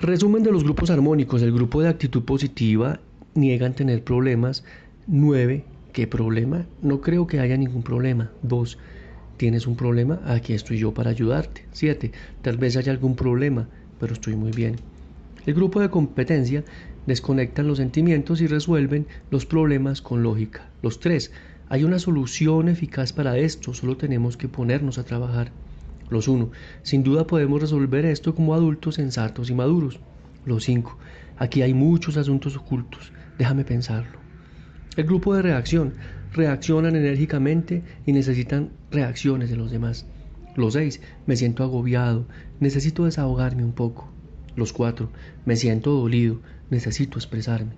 [0.00, 1.40] Resumen de los grupos armónicos.
[1.42, 2.98] El grupo de actitud positiva
[3.36, 4.64] niegan tener problemas.
[5.06, 5.64] 9.
[5.92, 6.66] ¿Qué problema?
[6.82, 8.32] No creo que haya ningún problema.
[8.42, 8.76] 2.
[9.36, 10.20] ¿Tienes un problema?
[10.26, 11.64] Aquí estoy yo para ayudarte.
[11.70, 12.10] 7.
[12.42, 13.68] Tal vez haya algún problema
[14.04, 14.76] pero estoy muy bien.
[15.46, 16.62] El grupo de competencia
[17.06, 20.68] desconectan los sentimientos y resuelven los problemas con lógica.
[20.82, 21.32] Los tres,
[21.70, 25.52] hay una solución eficaz para esto, solo tenemos que ponernos a trabajar.
[26.10, 26.50] Los uno,
[26.82, 30.00] sin duda podemos resolver esto como adultos sensatos y maduros.
[30.44, 30.98] Los cinco,
[31.38, 34.18] aquí hay muchos asuntos ocultos, déjame pensarlo.
[34.98, 35.94] El grupo de reacción
[36.34, 40.04] reaccionan enérgicamente y necesitan reacciones de los demás.
[40.56, 42.26] Los seis, me siento agobiado,
[42.60, 44.08] necesito desahogarme un poco.
[44.54, 45.10] Los cuatro,
[45.44, 46.40] me siento dolido,
[46.70, 47.72] necesito expresarme.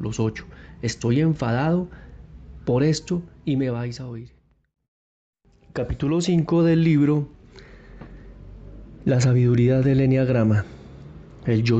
[0.00, 0.46] Los ocho,
[0.82, 1.88] estoy enfadado
[2.64, 4.32] por esto y me vais a oír.
[5.72, 7.28] Capítulo 5 del libro
[9.04, 10.64] La sabiduría del Enneagrama.
[11.46, 11.78] El yo